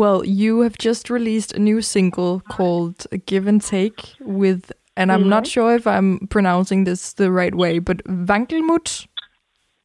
well, 0.00 0.22
you 0.24 0.60
have 0.60 0.74
just 0.84 1.10
released 1.10 1.56
a 1.56 1.58
new 1.58 1.80
single 1.80 2.40
called 2.56 3.06
"Give 3.26 3.48
and 3.48 3.60
Take" 3.60 4.16
with, 4.26 4.72
and 4.96 5.12
I'm 5.12 5.28
not 5.28 5.46
sure 5.46 5.74
if 5.74 5.86
I'm 5.86 6.26
pronouncing 6.30 6.86
this 6.86 7.14
the 7.14 7.30
right 7.30 7.54
way, 7.54 7.80
but 7.80 8.02
Wankelmut. 8.06 9.06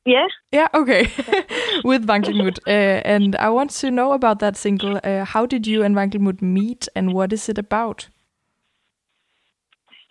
Yeah, 0.08 0.28
Yeah, 0.52 0.67
okay, 0.74 1.04
with 1.84 2.08
Wankelmut. 2.08 2.60
Uh, 2.67 3.02
and 3.06 3.36
I 3.36 3.50
want 3.50 3.72
to 3.82 3.91
know 3.91 4.13
about 4.13 4.39
that 4.39 4.58
single. 4.58 5.00
Uh, 5.04 5.26
how 5.26 5.46
did 5.46 5.67
you 5.67 5.84
and 5.84 5.96
Wankelmut 5.96 6.41
meet, 6.41 6.88
and 6.96 7.13
what 7.13 7.34
is 7.34 7.50
it 7.50 7.58
about? 7.58 8.10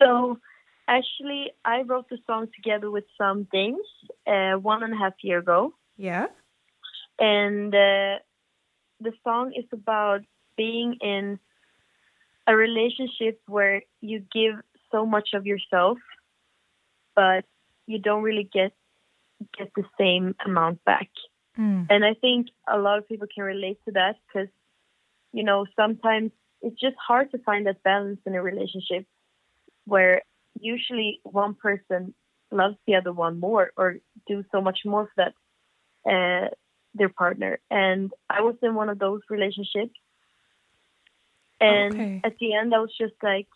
so 0.01 0.37
Actually, 0.87 1.51
I 1.65 1.81
wrote 1.81 2.07
the 2.09 2.17
song 2.25 2.47
together 2.55 2.89
with 2.89 3.03
some 3.17 3.45
Danes 3.51 3.85
uh, 4.25 4.53
one 4.53 4.83
and 4.83 4.93
a 4.93 4.97
half 4.97 5.13
year 5.21 5.39
ago. 5.39 5.73
Yeah. 5.97 6.27
And 7.19 7.75
uh, 7.75 8.23
the 9.01 9.11
song 9.23 9.51
is 9.53 9.65
about 9.73 10.21
being 10.55 10.95
in 11.01 11.39
a 12.47 12.55
relationship 12.55 13.41
where 13.47 13.81
you 13.99 14.23
give 14.33 14.55
so 14.91 15.05
much 15.05 15.29
of 15.33 15.45
yourself, 15.45 15.97
but 17.15 17.43
you 17.85 17.99
don't 17.99 18.23
really 18.23 18.49
get 18.53 18.71
get 19.57 19.71
the 19.75 19.83
same 19.99 20.35
amount 20.45 20.83
back. 20.85 21.09
Mm. 21.57 21.87
And 21.89 22.05
I 22.05 22.13
think 22.13 22.47
a 22.67 22.77
lot 22.77 22.97
of 22.97 23.07
people 23.07 23.27
can 23.33 23.43
relate 23.43 23.79
to 23.85 23.91
that 23.93 24.15
because, 24.27 24.49
you 25.33 25.43
know, 25.43 25.65
sometimes 25.75 26.31
it's 26.61 26.79
just 26.79 26.95
hard 26.95 27.31
to 27.31 27.37
find 27.39 27.67
that 27.67 27.83
balance 27.83 28.19
in 28.25 28.35
a 28.35 28.41
relationship 28.41 29.05
where 29.85 30.21
usually 30.59 31.19
one 31.23 31.53
person 31.53 32.13
loves 32.51 32.77
the 32.85 32.95
other 32.95 33.11
one 33.11 33.39
more 33.39 33.71
or 33.77 33.97
do 34.27 34.43
so 34.51 34.61
much 34.61 34.79
more 34.85 35.09
for 35.13 35.13
that 35.23 35.33
uh, 36.11 36.49
their 36.93 37.09
partner. 37.09 37.59
And 37.69 38.11
I 38.29 38.41
was 38.41 38.55
in 38.61 38.75
one 38.75 38.89
of 38.89 38.99
those 38.99 39.21
relationships. 39.29 39.99
And 41.59 41.93
Okay. 41.93 42.21
at 42.23 42.37
the 42.39 42.53
end, 42.53 42.73
I 42.73 42.79
was 42.79 42.95
just 42.97 43.15
like, 43.21 43.47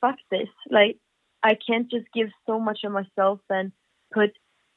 fuck 0.00 0.16
this. 0.30 0.48
Like, 0.70 0.98
I 1.42 1.54
can't 1.54 1.90
just 1.90 2.06
give 2.14 2.30
so 2.46 2.58
much 2.60 2.80
of 2.84 2.92
myself 2.92 3.40
and 3.50 3.72
put 4.12 4.30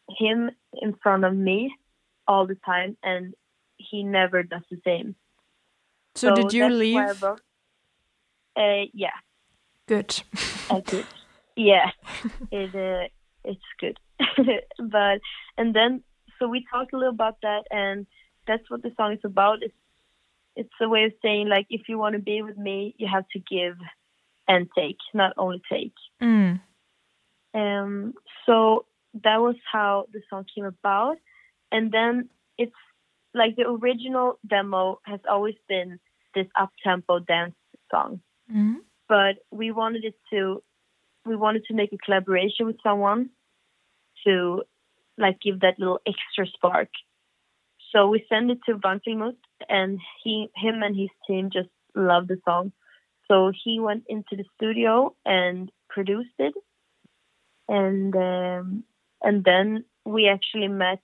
him 0.10 0.52
in 0.74 0.96
front 1.02 1.24
of 1.26 1.36
me 1.36 1.74
all 2.28 2.48
the 2.48 2.58
time, 2.66 2.98
and 3.04 3.34
he 3.78 4.04
never 4.04 4.44
does 4.44 4.64
the 4.70 4.80
same. 4.86 5.16
So, 6.16 6.34
did 6.34 6.54
you 6.54 6.62
that's 6.62 6.72
why 6.72 6.76
I 6.76 7.08
leave? 7.08 7.24
wrote- 7.24 7.42
Uh, 8.58 8.86
yeah, 8.94 9.18
Good. 9.88 10.24
I 10.70 10.80
did. 10.86 11.06
Yeah, 11.56 11.92
it 12.52 12.76
uh, 12.76 13.08
it's 13.44 13.62
good. 13.80 13.98
but 14.80 15.20
and 15.58 15.76
then 15.76 16.04
so 16.40 16.48
we 16.48 16.66
talked 16.72 16.94
a 16.94 16.98
little 16.98 17.14
about 17.14 17.38
that, 17.42 17.64
and 17.72 18.08
that's 18.48 18.70
what 18.70 18.82
the 18.82 18.92
song 18.98 19.14
is 19.14 19.20
about. 19.24 19.62
It's 19.62 19.74
it's 20.56 20.74
a 20.82 20.90
way 20.90 21.04
of 21.06 21.14
saying 21.22 21.48
like 21.48 21.68
if 21.70 21.88
you 21.88 21.98
want 21.98 22.14
to 22.16 22.22
be 22.22 22.42
with 22.42 22.58
me, 22.58 22.96
you 22.98 23.08
have 23.12 23.28
to 23.30 23.40
give 23.40 23.78
and 24.48 24.68
take, 24.78 24.98
not 25.14 25.34
only 25.38 25.62
take. 25.72 25.94
Mm. 26.22 26.62
Um, 27.54 28.14
so 28.46 28.86
that 29.24 29.38
was 29.38 29.56
how 29.72 30.08
the 30.12 30.22
song 30.30 30.46
came 30.54 30.66
about. 30.66 31.18
And 31.72 31.92
then 31.92 32.30
it's 32.58 32.76
like 33.34 33.56
the 33.56 33.68
original 33.68 34.40
demo 34.48 35.00
has 35.06 35.20
always 35.30 35.56
been 35.68 36.00
this 36.34 36.48
up 36.60 36.72
tempo 36.84 37.20
dance 37.20 37.56
song. 37.92 38.22
Mm. 38.54 38.78
But 39.08 39.36
we 39.52 39.72
wanted 39.72 40.04
it 40.04 40.16
to 40.32 40.62
we 41.26 41.36
wanted 41.36 41.64
to 41.66 41.74
make 41.74 41.92
a 41.92 41.98
collaboration 41.98 42.68
with 42.68 42.78
someone 42.84 43.30
to 44.26 44.64
like 45.18 45.40
give 45.40 45.62
that 45.62 45.80
little 45.80 46.00
extra 46.06 46.46
spark. 46.54 46.90
So 47.92 48.10
we 48.10 48.26
sent 48.30 48.52
it 48.52 48.60
to 48.68 48.76
Wankelmut 48.76 49.38
and 49.70 50.00
he 50.24 50.50
him 50.56 50.84
and 50.84 50.96
his 50.96 51.10
team 51.28 51.50
just 51.52 51.70
loved 51.96 52.28
the 52.28 52.40
song. 52.46 52.74
So 53.28 53.52
he 53.64 53.80
went 53.80 54.04
into 54.08 54.36
the 54.36 54.44
studio 54.56 55.16
and 55.26 55.72
produced 55.90 56.36
it 56.38 56.54
and 57.68 58.16
um, 58.16 58.84
and 59.26 59.44
then 59.44 59.84
we 60.06 60.22
actually 60.30 60.70
met 60.70 61.00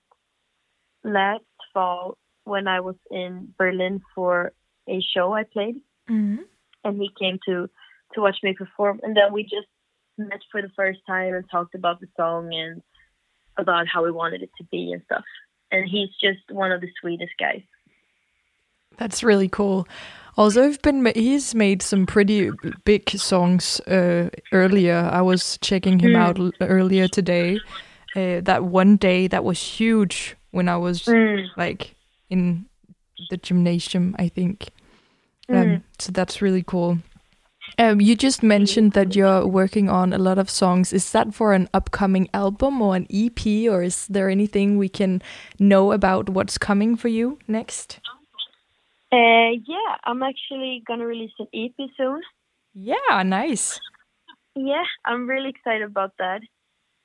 last 1.04 1.44
fall 1.74 2.16
when 2.44 2.66
I 2.68 2.80
was 2.80 2.96
in 3.10 3.52
Berlin 3.58 4.00
for 4.14 4.52
a 4.88 5.00
show 5.14 5.32
I 5.40 5.44
played, 5.44 5.76
Mm. 6.08 6.38
and 6.84 6.94
he 7.02 7.08
came 7.20 7.38
to 7.46 7.68
to 8.14 8.20
watch 8.20 8.38
me 8.42 8.52
perform, 8.52 9.00
and 9.02 9.16
then 9.16 9.32
we 9.32 9.42
just 9.42 9.70
met 10.18 10.40
for 10.50 10.60
the 10.62 10.68
first 10.80 11.00
time 11.06 11.32
and 11.34 11.44
talked 11.50 11.74
about 11.74 11.98
the 12.00 12.08
song 12.16 12.52
and 12.52 12.82
about 13.56 13.86
how 13.92 14.04
we 14.04 14.10
wanted 14.20 14.42
it 14.42 14.50
to 14.58 14.64
be 14.70 14.92
and 14.92 15.02
stuff. 15.04 15.24
And 15.70 15.88
he's 15.88 16.10
just 16.26 16.44
one 16.50 16.72
of 16.72 16.80
the 16.82 16.90
sweetest 17.00 17.32
guys. 17.38 17.62
That's 18.98 19.22
really 19.24 19.48
cool. 19.48 19.86
Also, 20.36 20.62
I've 20.64 20.80
been 20.82 21.04
he's 21.14 21.54
made 21.54 21.80
some 21.82 22.04
pretty 22.06 22.50
big 22.84 23.08
songs 23.30 23.80
uh, 23.80 24.28
earlier. 24.52 25.08
I 25.12 25.22
was 25.22 25.58
checking 25.60 25.98
him 25.98 26.12
Mm. 26.12 26.24
out 26.24 26.54
earlier 26.60 27.08
today. 27.08 27.60
Uh, 28.14 28.40
that 28.42 28.64
one 28.64 28.96
day 28.96 29.26
that 29.28 29.42
was 29.44 29.58
huge 29.80 30.36
when 30.50 30.68
I 30.68 30.76
was 30.76 31.02
Mm. 31.04 31.48
like 31.56 31.94
in 32.28 32.66
the 33.30 33.36
gymnasium, 33.38 34.14
I 34.18 34.28
think. 34.28 34.68
Um, 35.48 35.56
Mm. 35.56 35.82
so 35.98 36.12
that's 36.12 36.42
really 36.42 36.62
cool. 36.62 36.98
Um, 37.78 38.00
you 38.02 38.14
just 38.16 38.42
mentioned 38.42 38.92
that 38.92 39.16
you're 39.16 39.46
working 39.46 39.88
on 39.88 40.12
a 40.12 40.18
lot 40.18 40.38
of 40.38 40.50
songs. 40.50 40.92
Is 40.92 41.10
that 41.12 41.32
for 41.34 41.54
an 41.54 41.68
upcoming 41.72 42.28
album 42.34 42.82
or 42.82 42.94
an 42.96 43.06
EP, 43.08 43.68
or 43.68 43.82
is 43.82 44.06
there 44.08 44.28
anything 44.28 44.76
we 44.76 44.88
can 44.90 45.22
know 45.58 45.92
about 45.92 46.28
what's 46.28 46.58
coming 46.58 46.96
for 46.96 47.08
you 47.08 47.38
next? 47.48 48.00
Uh, 49.10 49.56
yeah, 49.66 49.96
I'm 50.04 50.22
actually 50.22 50.82
gonna 50.86 51.06
release 51.06 51.32
an 51.38 51.46
EP 51.54 51.88
soon. 51.96 52.20
Yeah, 52.74 53.22
nice. 53.24 53.80
Yeah, 54.54 54.84
I'm 55.04 55.26
really 55.26 55.48
excited 55.48 55.82
about 55.82 56.12
that. 56.18 56.42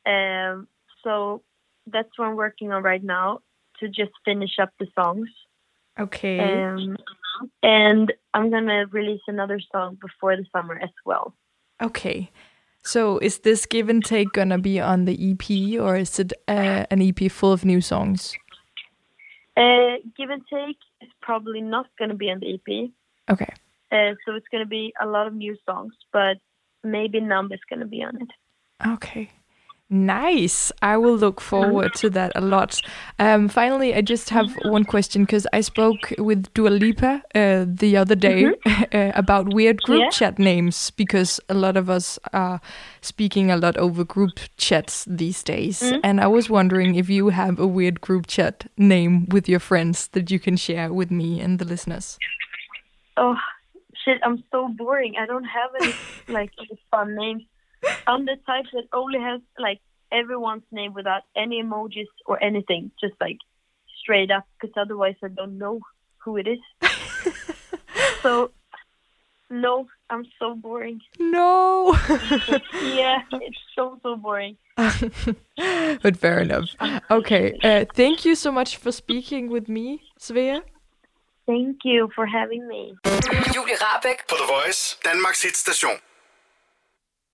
Um, 0.05 0.67
so 1.03 1.43
that's 1.85 2.09
what 2.17 2.27
I'm 2.27 2.35
working 2.35 2.71
on 2.71 2.83
right 2.83 3.03
now 3.03 3.39
to 3.79 3.87
just 3.87 4.11
finish 4.25 4.59
up 4.61 4.69
the 4.79 4.87
songs. 4.95 5.29
Okay. 5.99 6.39
Um, 6.63 6.97
and 7.63 8.13
I'm 8.33 8.49
gonna 8.49 8.85
release 8.91 9.21
another 9.27 9.59
song 9.71 9.97
before 10.01 10.35
the 10.35 10.45
summer 10.51 10.77
as 10.81 10.89
well. 11.05 11.33
Okay. 11.81 12.31
So 12.83 13.17
is 13.19 13.39
this 13.39 13.65
give 13.65 13.89
and 13.89 14.03
take 14.03 14.31
gonna 14.33 14.57
be 14.59 14.79
on 14.79 15.05
the 15.05 15.31
EP 15.31 15.79
or 15.79 15.97
is 15.97 16.19
it 16.19 16.33
uh, 16.47 16.85
an 16.89 17.01
EP 17.01 17.31
full 17.31 17.51
of 17.51 17.65
new 17.65 17.81
songs? 17.81 18.35
Uh, 19.57 19.97
Give 20.15 20.29
and 20.29 20.43
Take 20.53 20.77
is 21.01 21.09
probably 21.21 21.61
not 21.61 21.87
gonna 21.97 22.13
be 22.13 22.29
on 22.29 22.39
the 22.39 22.53
EP, 22.53 22.91
Okay. 23.31 23.51
uh, 23.91 24.13
so 24.23 24.35
it's 24.35 24.45
gonna 24.51 24.67
be 24.67 24.93
a 25.01 25.07
lot 25.07 25.25
of 25.25 25.33
new 25.33 25.57
songs, 25.65 25.95
but 26.13 26.37
maybe 26.83 27.19
Numb 27.19 27.51
is 27.51 27.59
gonna 27.67 27.87
be 27.87 28.03
on 28.03 28.21
it. 28.21 28.29
Okay. 28.85 29.31
Nice. 29.89 30.69
I 30.81 30.97
will 30.97 31.15
look 31.15 31.39
forward 31.39 31.93
to 31.95 32.09
that 32.09 32.33
a 32.35 32.41
lot. 32.41 32.81
Um, 33.19 33.47
finally, 33.47 33.95
I 33.95 34.01
just 34.01 34.29
have 34.31 34.53
one 34.65 34.83
question 34.83 35.23
because 35.23 35.47
I 35.53 35.61
spoke 35.61 36.11
with 36.17 36.53
Dua 36.53 36.67
Lipa 36.69 37.23
uh, 37.33 37.65
the 37.65 37.95
other 37.95 38.15
day 38.15 38.47
uh, 38.93 39.11
about 39.15 39.53
weird 39.53 39.81
group 39.83 40.01
Yeah. 40.01 40.09
chat 40.09 40.39
names 40.39 40.91
because 40.91 41.39
a 41.47 41.53
lot 41.53 41.77
of 41.77 41.89
us 41.89 42.19
are 42.33 42.59
speaking 42.99 43.49
a 43.49 43.55
lot 43.55 43.77
over 43.77 44.03
group 44.03 44.39
chats 44.57 45.05
these 45.07 45.41
days. 45.41 45.81
Mhm. 45.81 45.99
And 46.03 46.19
I 46.19 46.27
was 46.27 46.49
wondering 46.49 46.95
if 46.95 47.09
you 47.09 47.29
have 47.29 47.57
a 47.57 47.67
weird 47.67 48.01
group 48.01 48.27
chat 48.27 48.65
name 48.77 49.25
with 49.31 49.47
your 49.47 49.59
friends 49.61 50.09
that 50.09 50.29
you 50.29 50.39
can 50.39 50.57
share 50.57 50.91
with 50.91 51.11
me 51.11 51.39
and 51.39 51.59
the 51.59 51.65
listeners. 51.65 52.17
Oh 53.15 53.37
shit, 54.03 54.19
I'm 54.21 54.43
so 54.51 54.67
boring. 54.67 55.15
I 55.17 55.25
don't 55.25 55.45
have 55.45 55.69
any 55.81 55.93
like 56.27 56.51
fun 56.91 57.15
names. 57.15 57.43
I'm 58.07 58.25
the 58.25 58.37
type 58.45 58.65
that 58.73 58.85
only 58.93 59.19
has 59.19 59.41
like 59.57 59.79
everyone's 60.11 60.63
name 60.71 60.93
without 60.93 61.23
any 61.35 61.61
emojis 61.61 62.07
or 62.25 62.41
anything, 62.41 62.91
just 62.99 63.13
like 63.19 63.37
straight 64.01 64.31
up, 64.31 64.45
because 64.59 64.73
otherwise 64.77 65.15
I 65.23 65.27
don't 65.27 65.57
know 65.57 65.79
who 66.19 66.37
it 66.37 66.47
is. 66.47 66.59
so 68.21 68.51
no, 69.49 69.87
I'm 70.09 70.25
so 70.39 70.55
boring. 70.55 71.01
No. 71.19 71.97
yeah, 72.83 73.21
it's 73.31 73.57
so 73.75 73.99
so 74.03 74.15
boring. 74.15 74.57
but 74.75 76.17
fair 76.17 76.39
enough. 76.39 76.65
Okay. 77.09 77.57
Uh, 77.63 77.85
thank 77.93 78.25
you 78.25 78.35
so 78.35 78.51
much 78.51 78.77
for 78.77 78.91
speaking 78.91 79.49
with 79.49 79.67
me, 79.69 80.01
Svea. 80.19 80.61
Thank 81.45 81.85
you 81.85 82.09
for 82.13 82.25
having 82.25 82.67
me. 82.67 82.95
Julie 83.53 83.77
Rabeck 83.77 84.27
på 84.27 84.35
The 84.35 84.45
Voice, 84.45 84.97
Danmarks 85.03 85.41
hitstation. 85.43 85.99